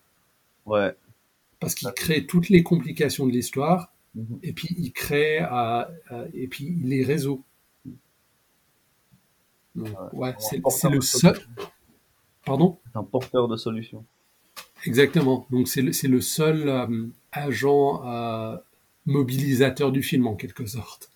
Ouais. 0.65 0.95
Parce 1.59 1.75
qu'il 1.75 1.91
crée 1.91 2.25
toutes 2.25 2.49
les 2.49 2.63
complications 2.63 3.25
de 3.27 3.31
l'histoire 3.31 3.91
Mhm. 4.15 4.39
et 4.43 4.53
puis 4.53 4.69
il 4.77 4.91
crée 4.93 5.39
euh, 5.41 5.83
euh, 6.13 6.27
et 6.33 6.47
puis 6.47 6.65
il 6.65 6.87
les 6.87 7.03
résout. 7.03 7.43
Donc, 9.75 9.89
ouais, 10.13 10.33
c'est 10.39 10.61
c'est 10.69 10.89
le 10.89 11.01
seul. 11.01 11.37
Pardon? 12.45 12.79
C'est 12.85 12.97
un 12.97 13.03
porteur 13.03 13.49
de 13.49 13.57
solutions. 13.57 14.05
Exactement. 14.85 15.45
Donc 15.49 15.67
c'est 15.67 15.81
le, 15.81 15.91
c'est 15.91 16.07
le 16.07 16.21
seul 16.21 16.69
euh, 16.69 17.07
agent 17.33 18.05
euh, 18.05 18.55
mobilisateur 19.05 19.91
du 19.91 20.01
film 20.01 20.27
en 20.27 20.35
quelque 20.35 20.65
sorte. 20.65 21.11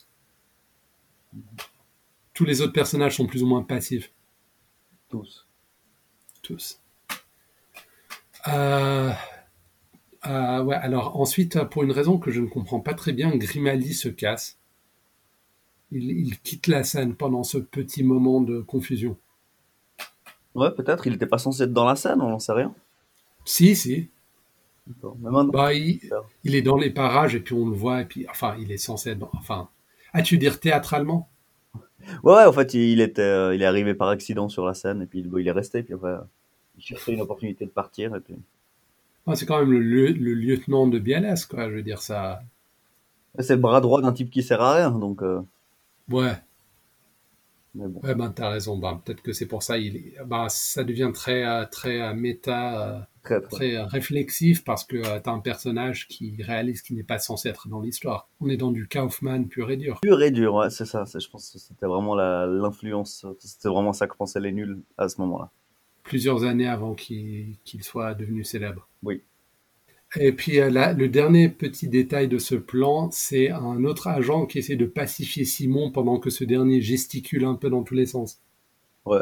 Tous 2.34 2.44
les 2.44 2.60
autres 2.62 2.74
personnages 2.74 3.16
sont 3.16 3.28
plus 3.28 3.44
ou 3.44 3.48
moins 3.48 3.64
passifs, 3.64 4.12
Tous. 5.10 5.48
tous. 6.42 6.80
Euh, 8.48 9.12
euh, 10.26 10.64
ouais, 10.64 10.76
alors 10.76 11.20
ensuite, 11.20 11.64
pour 11.66 11.84
une 11.84 11.92
raison 11.92 12.18
que 12.18 12.32
je 12.32 12.42
ne 12.42 12.48
comprends 12.48 12.80
pas 12.80 12.94
très 12.94 13.12
bien, 13.12 13.36
Grimaldi 13.36 13.94
se 13.94 14.10
casse. 14.10 14.58
Il, 15.92 16.12
il 16.12 16.40
quitte 16.40 16.68
la 16.68 16.84
scène 16.84 17.16
pendant 17.16 17.44
ce 17.44 17.58
petit 17.58 18.04
moment 18.04 18.42
de 18.42 18.62
confusion. 18.62 19.18
Ouais, 20.56 20.72
peut-être. 20.72 21.08
Il 21.08 21.14
était 21.14 21.26
pas 21.26 21.38
censé 21.38 21.64
être 21.64 21.74
dans 21.74 21.86
la 21.86 21.96
scène, 21.96 22.22
on 22.22 22.30
n'en 22.30 22.40
sait 22.40 22.54
rien. 22.54 22.74
Si, 23.46 23.76
si. 23.76 24.10
Bah, 25.04 25.74
il, 25.74 26.00
il 26.44 26.56
est 26.56 26.62
dans 26.64 26.78
les 26.78 26.90
parages 26.90 27.36
et 27.36 27.40
puis 27.40 27.54
on 27.54 27.68
le 27.68 27.76
voit 27.76 28.02
et 28.02 28.06
puis 28.06 28.26
enfin, 28.30 28.56
il 28.60 28.72
est 28.72 28.78
censé 28.78 29.12
être 29.12 29.20
dans, 29.20 29.30
enfin. 29.34 29.70
Tu 30.24 30.36
veux 30.36 30.40
dire 30.40 30.60
théâtralement? 30.60 31.30
Ouais, 32.24 32.34
ouais, 32.34 32.46
en 32.46 32.54
fait, 32.54 32.74
il 32.74 33.00
était, 33.02 33.22
euh, 33.22 33.54
il 33.54 33.62
est 33.62 33.66
arrivé 33.66 33.94
par 33.94 34.08
accident 34.08 34.50
sur 34.50 34.66
la 34.66 34.74
scène 34.74 35.04
et 35.04 35.06
puis 35.06 35.22
bon, 35.22 35.38
il 35.38 35.48
est 35.48 35.52
resté. 35.52 35.84
Puis 35.84 35.94
après, 35.94 36.16
il 36.80 36.82
cherchait 36.82 37.14
une 37.14 37.22
opportunité 37.22 37.66
de 37.66 37.70
partir 37.72 38.16
et 38.16 38.20
puis. 38.20 38.36
Ah, 39.28 39.36
C'est 39.36 39.46
quand 39.46 39.60
même 39.60 39.72
le, 39.72 39.80
lieu- 39.80 40.14
le 40.14 40.34
lieutenant 40.34 40.88
de 40.88 40.98
Bialès, 40.98 41.46
quoi. 41.46 41.70
Je 41.70 41.76
veux 41.76 41.84
dire 41.84 42.02
ça. 42.02 42.42
C'est 43.38 43.56
le 43.56 43.62
bras 43.62 43.80
droit 43.82 44.02
d'un 44.02 44.12
type 44.14 44.32
qui 44.32 44.42
sert 44.42 44.62
à 44.62 44.76
rien, 44.76 44.92
donc. 44.92 45.22
euh, 45.22 45.42
Ouais, 46.10 46.34
Mais 47.76 47.88
bon. 47.88 48.00
ouais, 48.02 48.16
ben 48.16 48.32
t'as 48.32 48.50
raison. 48.50 48.78
Ben, 48.78 49.00
peut-être 49.06 49.22
que 49.22 49.32
c'est 49.32 49.46
pour 49.46 49.62
ça. 49.62 49.78
Il, 49.78 50.14
ben, 50.26 50.50
ça 50.50 50.84
devient 50.84 51.12
très, 51.14 51.46
euh, 51.46 51.66
très 51.66 52.02
euh, 52.02 52.14
méta, 52.16 53.08
Très, 53.22 53.42
très. 53.42 53.50
très 53.76 53.84
réflexif 53.84 54.64
parce 54.64 54.84
que 54.86 54.96
euh, 54.98 55.20
t'as 55.24 55.32
un 55.32 55.40
personnage 55.40 56.08
qui 56.08 56.42
réalise 56.42 56.82
qu'il 56.82 56.96
n'est 56.96 57.04
pas 57.04 57.20
censé 57.20 57.50
être 57.50 57.68
dans 57.68 57.82
l'histoire. 57.82 58.28
On 58.42 58.50
est 58.50 58.58
dans 58.58 58.72
du 58.72 58.88
Kaufman 58.88 59.44
pur 59.44 59.70
et 59.70 59.78
dur. 59.78 60.00
Pur 60.02 60.20
et 60.24 60.32
dur, 60.32 60.56
ouais, 60.56 60.72
c'est 60.72 60.86
ça. 60.86 61.04
Je 61.06 61.28
pense 61.30 61.52
que 61.52 61.60
c'était 61.60 61.86
vraiment 61.86 62.16
l'influence. 62.16 63.26
C'était 63.38 63.70
vraiment 63.70 63.94
ça 63.94 64.08
que 64.08 64.16
pensaient 64.16 64.40
les 64.40 64.52
nuls 64.54 64.80
à 64.98 65.08
ce 65.08 65.22
moment-là. 65.22 65.52
Plusieurs 66.10 66.44
années 66.44 66.68
avant 66.68 66.96
qu'il 66.96 67.56
soit 67.82 68.16
devenu 68.16 68.44
célèbre. 68.44 68.88
Oui. 69.04 69.22
Et 70.20 70.32
puis 70.32 70.60
euh, 70.60 70.72
là, 70.72 70.92
le 70.94 71.08
dernier 71.08 71.50
petit 71.50 71.88
détail 71.88 72.28
de 72.28 72.40
ce 72.40 72.56
plan, 72.56 73.12
c'est 73.12 73.52
un 73.52 73.84
autre 73.84 74.08
agent 74.08 74.48
qui 74.48 74.58
essaie 74.58 74.76
de 74.76 74.88
pacifier 74.88 75.46
Simon 75.46 75.92
pendant 75.92 76.18
que 76.20 76.32
ce 76.32 76.44
dernier 76.44 76.82
gesticule 76.82 77.46
un 77.46 77.54
peu 77.54 77.70
dans 77.70 77.84
tous 77.84 77.94
les 77.94 78.08
sens. 78.08 78.42
Ouais. 79.06 79.22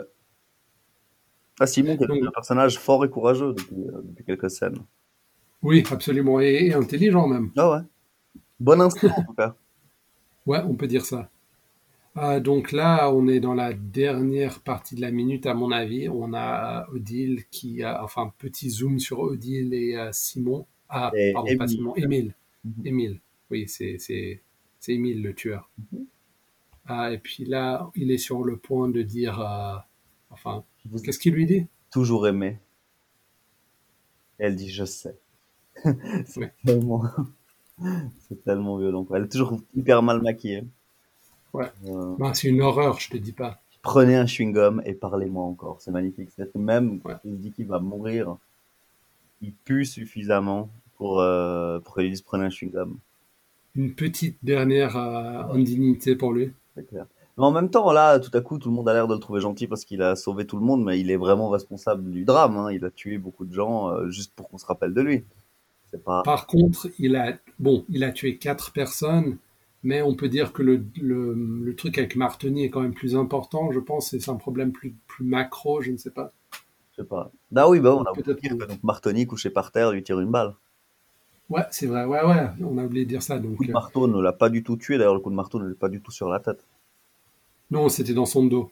Ah, 1.59 1.67
Simon, 1.67 1.97
qui 1.97 2.05
est 2.05 2.07
Donc- 2.07 2.23
un 2.25 2.31
personnage 2.31 2.79
fort 2.79 3.03
et 3.03 3.09
courageux 3.09 3.53
depuis, 3.53 3.75
euh, 3.75 4.01
depuis 4.03 4.23
quelques 4.23 4.49
scènes. 4.49 4.77
Oui, 5.61 5.83
absolument, 5.91 6.39
et, 6.39 6.67
et 6.67 6.73
intelligent 6.73 7.27
même. 7.27 7.51
Ah 7.57 7.69
ouais. 7.71 7.79
Bon 8.61 8.79
instinct, 8.79 9.13
en 9.17 9.23
tout 9.23 9.33
cas. 9.33 9.55
Ouais, 10.45 10.61
on 10.65 10.75
peut 10.75 10.87
dire 10.87 11.05
ça. 11.05 11.29
Euh, 12.17 12.39
donc 12.39 12.71
là, 12.71 13.11
on 13.13 13.27
est 13.27 13.39
dans 13.39 13.53
la 13.53 13.73
dernière 13.73 14.59
partie 14.61 14.95
de 14.95 15.01
la 15.01 15.11
minute, 15.11 15.45
à 15.45 15.53
mon 15.53 15.71
avis. 15.71 16.09
On 16.09 16.33
a 16.33 16.81
euh, 16.89 16.95
Odile 16.95 17.45
qui 17.51 17.83
a, 17.83 18.03
enfin, 18.03 18.33
petit 18.39 18.69
zoom 18.69 18.99
sur 18.99 19.19
Odile 19.19 19.73
et 19.73 19.95
euh, 19.97 20.09
Simon. 20.11 20.65
Ah, 20.89 21.11
Et 21.15 21.33
pardon, 21.33 21.57
pas. 21.57 21.67
Simon, 21.67 21.95
Émile. 21.95 22.33
Mhm. 22.65 22.85
Émile. 22.87 23.19
Oui, 23.51 23.67
c'est, 23.67 23.97
c'est, 23.99 24.41
c'est 24.79 24.93
Émile 24.93 25.21
le 25.21 25.33
tueur. 25.33 25.69
Mhm. 25.91 26.05
Ah, 26.87 27.11
et 27.11 27.17
puis 27.17 27.45
là, 27.45 27.91
il 27.95 28.11
est 28.11 28.17
sur 28.17 28.43
le 28.43 28.57
point 28.57 28.87
de 28.89 29.01
dire, 29.01 29.39
euh, 29.41 29.75
enfin, 30.31 30.63
qu'est-ce 31.03 31.19
qu'il 31.19 31.33
lui 31.33 31.45
dit? 31.45 31.67
toujours 31.91 32.27
aimé. 32.27 32.59
Elle 34.37 34.55
dit, 34.55 34.69
je 34.69 34.85
sais. 34.85 35.17
c'est 36.25 36.53
tellement... 36.63 37.03
c'est 38.27 38.43
tellement 38.43 38.77
violent. 38.77 39.03
quoi. 39.03 39.17
Elle 39.17 39.25
est 39.25 39.29
toujours 39.29 39.59
hyper 39.75 40.03
mal 40.03 40.21
maquillée. 40.21 40.63
Ouais. 41.57 41.71
Euh, 41.87 42.15
Ben, 42.19 42.33
c'est 42.33 42.47
une 42.49 42.61
horreur, 42.61 42.99
je 42.99 43.09
te 43.09 43.17
dis 43.17 43.31
pas. 43.33 43.59
prenez 43.81 44.15
un 44.15 44.25
chewing-gum 44.25 44.81
et 44.85 44.93
parlez-moi 44.93 45.43
encore. 45.43 45.77
C'est 45.79 45.91
magnifique. 45.91 46.29
Que 46.35 46.57
même 46.57 46.99
Ouais. 47.05 47.13
quand 47.13 47.19
il 47.25 47.31
se 47.33 47.37
dit 47.37 47.51
qu'il 47.51 47.67
va 47.67 47.79
mourir, 47.79 48.37
il 49.41 49.53
pue 49.53 49.85
suffisamment 49.85 50.69
pour, 50.97 51.19
euh, 51.21 51.79
pour 51.79 51.95
qu'il 51.95 52.09
dise 52.09 52.21
prenez 52.21 52.45
un 52.45 52.49
chewing-gum. 52.49 52.97
Une 53.75 53.93
petite 53.93 54.37
dernière 54.43 54.97
euh, 54.97 55.53
indignité 55.53 56.15
pour 56.15 56.33
lui. 56.33 56.51
C'est 56.75 56.87
clair. 56.87 57.05
Mais 57.37 57.43
en 57.43 57.51
même 57.51 57.69
temps, 57.69 57.91
là, 57.91 58.19
tout 58.19 58.35
à 58.35 58.41
coup, 58.41 58.57
tout 58.57 58.69
le 58.69 58.75
monde 58.75 58.89
a 58.89 58.93
l'air 58.93 59.07
de 59.07 59.13
le 59.13 59.19
trouver 59.19 59.39
gentil 59.41 59.67
parce 59.67 59.85
qu'il 59.85 60.01
a 60.01 60.15
sauvé 60.15 60.47
tout 60.47 60.57
le 60.57 60.63
monde, 60.65 60.83
mais 60.83 60.99
il 60.99 61.11
est 61.11 61.17
vraiment 61.17 61.49
responsable 61.49 62.09
du 62.09 62.25
drame. 62.25 62.57
hein. 62.57 62.71
Il 62.71 62.83
a 62.83 62.89
tué 62.89 63.19
beaucoup 63.19 63.45
de 63.45 63.53
gens 63.53 63.89
euh, 63.89 64.09
juste 64.09 64.33
pour 64.35 64.49
qu'on 64.49 64.57
se 64.57 64.65
rappelle 64.65 64.93
de 64.95 65.01
lui. 65.01 65.23
C'est 65.91 66.03
pas. 66.03 66.23
Par 66.23 66.47
contre, 66.47 66.87
il 66.97 67.15
a, 67.15 67.33
bon, 67.59 67.85
il 67.89 68.03
a 68.03 68.11
tué 68.11 68.37
quatre 68.37 68.71
personnes, 68.73 69.37
mais 69.87 70.01
on 70.01 70.15
peut 70.15 70.29
dire 70.29 70.53
que 70.53 70.61
le, 70.63 70.85
le, 71.01 71.33
le 71.35 71.75
truc 71.75 71.97
avec 71.97 72.15
Martoni 72.15 72.65
est 72.65 72.69
quand 72.69 72.81
même 72.81 72.93
plus 72.93 73.15
important, 73.15 73.71
je 73.71 73.79
pense, 73.79 74.13
et 74.13 74.19
c'est 74.19 74.31
un 74.31 74.35
problème 74.35 74.71
plus, 74.71 74.95
plus 75.07 75.25
macro, 75.25 75.81
je 75.81 75.91
ne 75.91 75.97
sais 75.97 76.11
pas. 76.11 76.33
Je 76.91 77.01
sais 77.01 77.07
pas. 77.07 77.31
Ah 77.55 77.69
oui, 77.69 77.79
bah 77.79 77.95
on 77.95 78.03
a 78.03 78.11
Peut-être 78.13 78.29
oublié 78.37 78.49
que- 78.49 78.55
que 78.55 78.65
donc 78.65 78.83
Martoni 78.83 79.25
couché 79.25 79.49
par 79.49 79.71
terre 79.71 79.93
lui 79.93 80.03
tire 80.03 80.19
une 80.19 80.31
balle. 80.31 80.53
Ouais, 81.49 81.63
c'est 81.71 81.87
vrai, 81.87 82.05
ouais, 82.05 82.23
ouais, 82.23 82.49
on 82.61 82.77
a 82.77 82.83
oublié 82.85 83.03
de 83.05 83.09
dire 83.09 83.21
ça. 83.23 83.37
Le 83.37 83.49
Donc, 83.49 83.57
coup 83.57 83.65
de 83.65 83.71
euh, 83.71 83.73
marteau 83.73 84.07
ne 84.07 84.21
l'a 84.21 84.31
pas 84.33 84.49
du 84.49 84.63
tout 84.63 84.77
tué. 84.77 84.97
D'ailleurs, 84.97 85.13
le 85.15 85.19
coup 85.19 85.29
de 85.29 85.35
marteau 85.35 85.59
ne 85.59 85.67
l'est 85.67 85.75
pas 85.75 85.89
du 85.89 86.01
tout 86.01 86.11
sur 86.11 86.29
la 86.29 86.39
tête. 86.39 86.65
non, 87.71 87.87
c'était 87.89 88.13
dans 88.13 88.25
son 88.25 88.45
dos. 88.45 88.71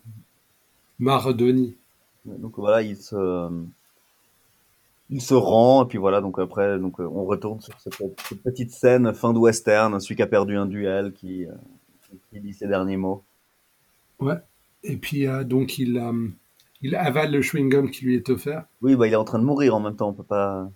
Mardoni. 0.99 1.78
Donc 2.25 2.58
voilà, 2.58 2.82
il 2.82 2.97
se, 2.97 3.15
il 5.09 5.21
se 5.21 5.33
rend 5.33 5.85
et 5.85 5.87
puis 5.87 5.97
voilà. 5.97 6.21
Donc 6.21 6.39
après, 6.39 6.79
donc 6.79 6.99
euh, 6.99 7.07
on 7.07 7.25
retourne 7.25 7.61
sur 7.61 7.79
cette, 7.79 7.95
cette 8.27 8.41
petite 8.41 8.71
scène 8.71 9.13
fin 9.13 9.33
de 9.33 9.39
western, 9.39 9.99
celui 9.99 10.15
qui 10.15 10.21
a 10.21 10.27
perdu 10.27 10.57
un 10.57 10.65
duel, 10.65 11.13
qui, 11.13 11.45
euh, 11.45 11.51
qui 12.31 12.39
dit 12.39 12.53
ses 12.53 12.67
derniers 12.67 12.97
mots. 12.97 13.23
Et 14.83 14.97
puis, 14.97 15.27
euh, 15.27 15.43
donc, 15.43 15.77
il, 15.77 15.97
euh, 15.97 16.27
il 16.81 16.95
avale 16.95 17.31
le 17.31 17.41
chewing-gum 17.41 17.89
qui 17.89 18.05
lui 18.05 18.15
est 18.15 18.29
offert. 18.29 18.65
Oui, 18.81 18.95
bah 18.95 19.07
il 19.07 19.13
est 19.13 19.17
en 19.17 19.23
train 19.23 19.39
de 19.39 19.43
mourir 19.43 19.75
en 19.75 19.79
même 19.79 19.95
temps. 19.95 20.09
On 20.09 20.13
peut 20.13 20.23
pas. 20.23 20.71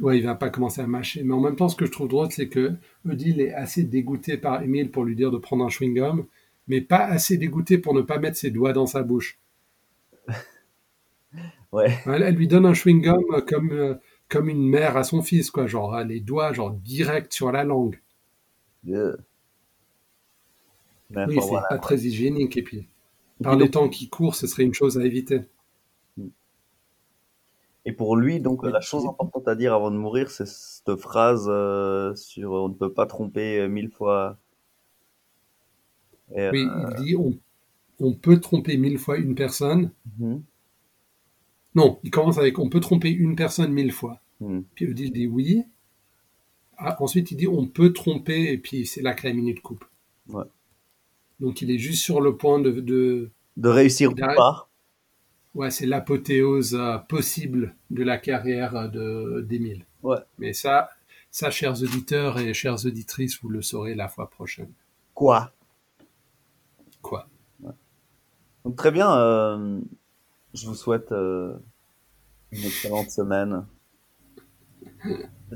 Ouais, 0.00 0.18
il 0.18 0.24
va 0.24 0.34
pas 0.34 0.50
commencer 0.50 0.80
à 0.80 0.86
mâcher. 0.86 1.22
Mais 1.22 1.34
en 1.34 1.40
même 1.40 1.56
temps, 1.56 1.68
ce 1.68 1.76
que 1.76 1.86
je 1.86 1.90
trouve 1.90 2.08
drôle, 2.08 2.30
c'est 2.30 2.48
que 2.48 2.74
Odile 3.08 3.40
est 3.40 3.54
assez 3.54 3.84
dégoûté 3.84 4.36
par 4.36 4.62
Emile 4.62 4.90
pour 4.90 5.04
lui 5.04 5.16
dire 5.16 5.30
de 5.30 5.38
prendre 5.38 5.64
un 5.64 5.68
chewing-gum, 5.68 6.24
mais 6.68 6.80
pas 6.80 7.04
assez 7.04 7.36
dégoûté 7.36 7.78
pour 7.78 7.94
ne 7.94 8.02
pas 8.02 8.18
mettre 8.18 8.36
ses 8.36 8.50
doigts 8.50 8.72
dans 8.72 8.86
sa 8.86 9.02
bouche. 9.02 9.38
Ouais. 11.72 11.98
Elle, 12.06 12.22
elle 12.22 12.34
lui 12.34 12.48
donne 12.48 12.66
un 12.66 12.72
chewing-gum 12.72 13.44
comme, 13.46 13.72
euh, 13.72 13.94
comme 14.28 14.48
une 14.48 14.66
mère 14.66 14.96
à 14.96 15.04
son 15.04 15.22
fils, 15.22 15.50
quoi. 15.50 15.66
Genre, 15.66 15.94
euh, 15.94 16.04
les 16.04 16.20
doigts, 16.20 16.52
genre, 16.52 16.70
direct 16.72 17.32
sur 17.32 17.52
la 17.52 17.64
langue. 17.64 18.00
Mais 21.10 21.24
Oui, 21.26 21.34
c'est 21.40 21.48
voilà. 21.48 21.66
pas 21.68 21.78
très 21.78 22.00
hygiénique. 22.00 22.56
Et 22.56 22.62
puis, 22.62 22.86
par 23.42 23.56
les 23.56 23.70
temps 23.70 23.88
qui 23.88 24.08
courent, 24.08 24.34
ce 24.34 24.46
serait 24.46 24.64
une 24.64 24.74
chose 24.74 24.98
à 24.98 25.04
éviter. 25.04 25.42
Et 27.84 27.92
pour 27.92 28.16
lui, 28.16 28.40
donc, 28.40 28.64
la 28.64 28.80
chose 28.80 29.06
importante 29.06 29.48
à 29.48 29.54
dire 29.54 29.72
avant 29.72 29.90
de 29.90 29.96
mourir, 29.96 30.30
c'est 30.30 30.46
cette 30.46 30.96
phrase 30.96 31.46
euh, 31.48 32.14
sur 32.14 32.52
on 32.52 32.68
ne 32.68 32.74
peut 32.74 32.92
pas 32.92 33.06
tromper 33.06 33.66
mille 33.68 33.88
fois. 33.90 34.36
Et, 36.34 36.48
Oui, 36.50 36.66
euh, 36.68 36.90
il 36.98 37.04
dit 37.04 37.16
on, 37.16 37.32
on 38.00 38.12
peut 38.12 38.40
tromper 38.40 38.76
mille 38.76 38.98
fois 38.98 39.16
une 39.18 39.34
personne. 39.34 39.90
mhm, 40.18 40.42
Non, 41.78 42.00
il 42.02 42.10
commence 42.10 42.38
avec 42.38 42.58
on 42.58 42.68
peut 42.68 42.80
tromper 42.80 43.10
une 43.10 43.36
personne 43.36 43.72
mille 43.72 43.92
fois. 43.92 44.20
mhm. 44.40 44.64
Puis 44.74 44.88
Odile 44.90 45.12
dit 45.12 45.26
oui. 45.28 45.62
Ah, 46.76 46.96
ensuite, 47.00 47.30
il 47.30 47.36
dit 47.36 47.46
on 47.48 47.66
peut 47.66 47.92
tromper, 47.92 48.52
et 48.52 48.58
puis 48.58 48.84
c'est 48.84 49.00
là 49.02 49.14
que 49.14 49.26
la 49.26 49.32
minute 49.32 49.60
coupe. 49.62 49.84
Ouais. 50.28 50.44
Donc 51.38 51.62
il 51.62 51.70
est 51.70 51.78
juste 51.78 52.02
sur 52.02 52.20
le 52.20 52.36
point 52.36 52.58
de. 52.58 52.70
de... 52.72 53.30
De 53.56 53.68
réussir 53.68 54.12
ou 54.12 54.14
pas. 54.16 54.68
Ouais, 55.54 55.70
c'est 55.70 55.86
l'apothéose 55.86 56.74
euh, 56.74 56.98
possible 56.98 57.74
de 57.90 58.02
la 58.04 58.18
carrière 58.18 58.76
euh, 58.76 58.88
de 58.88 59.40
d'Émile. 59.48 59.84
Ouais. 60.02 60.18
Mais 60.38 60.52
ça, 60.52 60.90
ça, 61.30 61.50
chers 61.50 61.80
auditeurs 61.82 62.38
et 62.38 62.54
chères 62.54 62.84
auditrices, 62.86 63.40
vous 63.40 63.48
le 63.48 63.62
saurez 63.62 63.94
la 63.94 64.08
fois 64.08 64.30
prochaine. 64.30 64.70
Quoi? 65.14 65.52
Quoi? 67.02 67.28
Donc 68.64 68.76
très 68.76 68.90
bien. 68.90 69.16
euh, 69.16 69.80
je 70.54 70.66
vous 70.66 70.74
souhaite 70.74 71.12
euh, 71.12 71.54
une 72.52 72.64
excellente 72.64 73.10
semaine. 73.10 73.64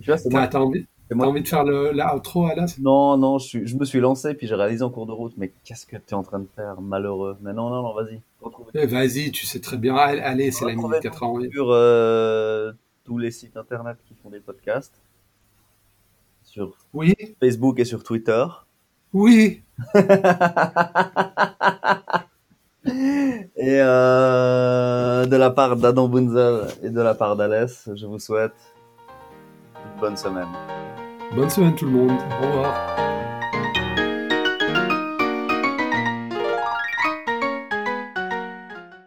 Tu 0.00 0.06
vois, 0.06 0.16
c'est 0.18 0.28
T'as 0.30 0.38
moi. 0.38 0.48
t'as 0.48 0.60
envie, 0.60 0.86
moi- 1.10 1.26
envie 1.28 1.42
de 1.42 1.48
faire 1.48 1.64
le, 1.64 1.92
la 1.92 2.16
outro, 2.16 2.46
Alas? 2.46 2.76
Non, 2.80 3.16
non, 3.18 3.38
je, 3.38 3.46
suis- 3.46 3.66
je 3.66 3.76
me 3.76 3.84
suis 3.84 4.00
lancé 4.00 4.34
puis 4.34 4.46
j'ai 4.46 4.54
réalisé 4.54 4.82
en 4.82 4.90
cours 4.90 5.06
de 5.06 5.12
route. 5.12 5.34
Mais 5.36 5.52
qu'est-ce 5.64 5.86
que 5.86 5.96
tu 5.96 6.02
es 6.10 6.14
en 6.14 6.22
train 6.22 6.38
de 6.40 6.48
faire, 6.56 6.80
malheureux? 6.80 7.36
Mais 7.42 7.52
non, 7.52 7.68
non, 7.70 7.82
non, 7.82 7.94
vas-y. 7.94 8.20
Eh, 8.74 8.86
Vas-y, 8.86 9.30
tu 9.30 9.46
sais 9.46 9.60
très 9.60 9.76
bien. 9.76 9.94
Allez, 9.94 10.50
c'est 10.50 10.64
la 10.64 10.74
minute 10.74 11.00
88. 11.00 11.52
sur 11.52 11.66
euh, 11.70 12.72
tous 13.04 13.18
les 13.18 13.30
sites 13.30 13.56
internet 13.56 13.98
qui 14.06 14.14
font 14.22 14.30
des 14.30 14.40
podcasts, 14.40 15.00
sur 16.44 16.74
Oui, 16.92 17.14
Facebook 17.40 17.78
et 17.78 17.84
sur 17.84 18.02
Twitter. 18.02 18.44
oui. 19.12 19.62
Et 22.84 23.78
euh, 23.80 25.26
de 25.26 25.36
la 25.36 25.50
part 25.50 25.76
d'Adam 25.76 26.08
Bunzel 26.08 26.66
et 26.82 26.90
de 26.90 27.00
la 27.00 27.14
part 27.14 27.36
d'Alès, 27.36 27.88
je 27.94 28.06
vous 28.06 28.18
souhaite 28.18 28.52
une 29.76 30.00
bonne 30.00 30.16
semaine. 30.16 30.48
Bonne 31.34 31.50
semaine 31.50 31.74
tout 31.74 31.86
le 31.86 31.92
monde. 31.92 32.18
Au 32.42 32.46
revoir. 32.46 33.11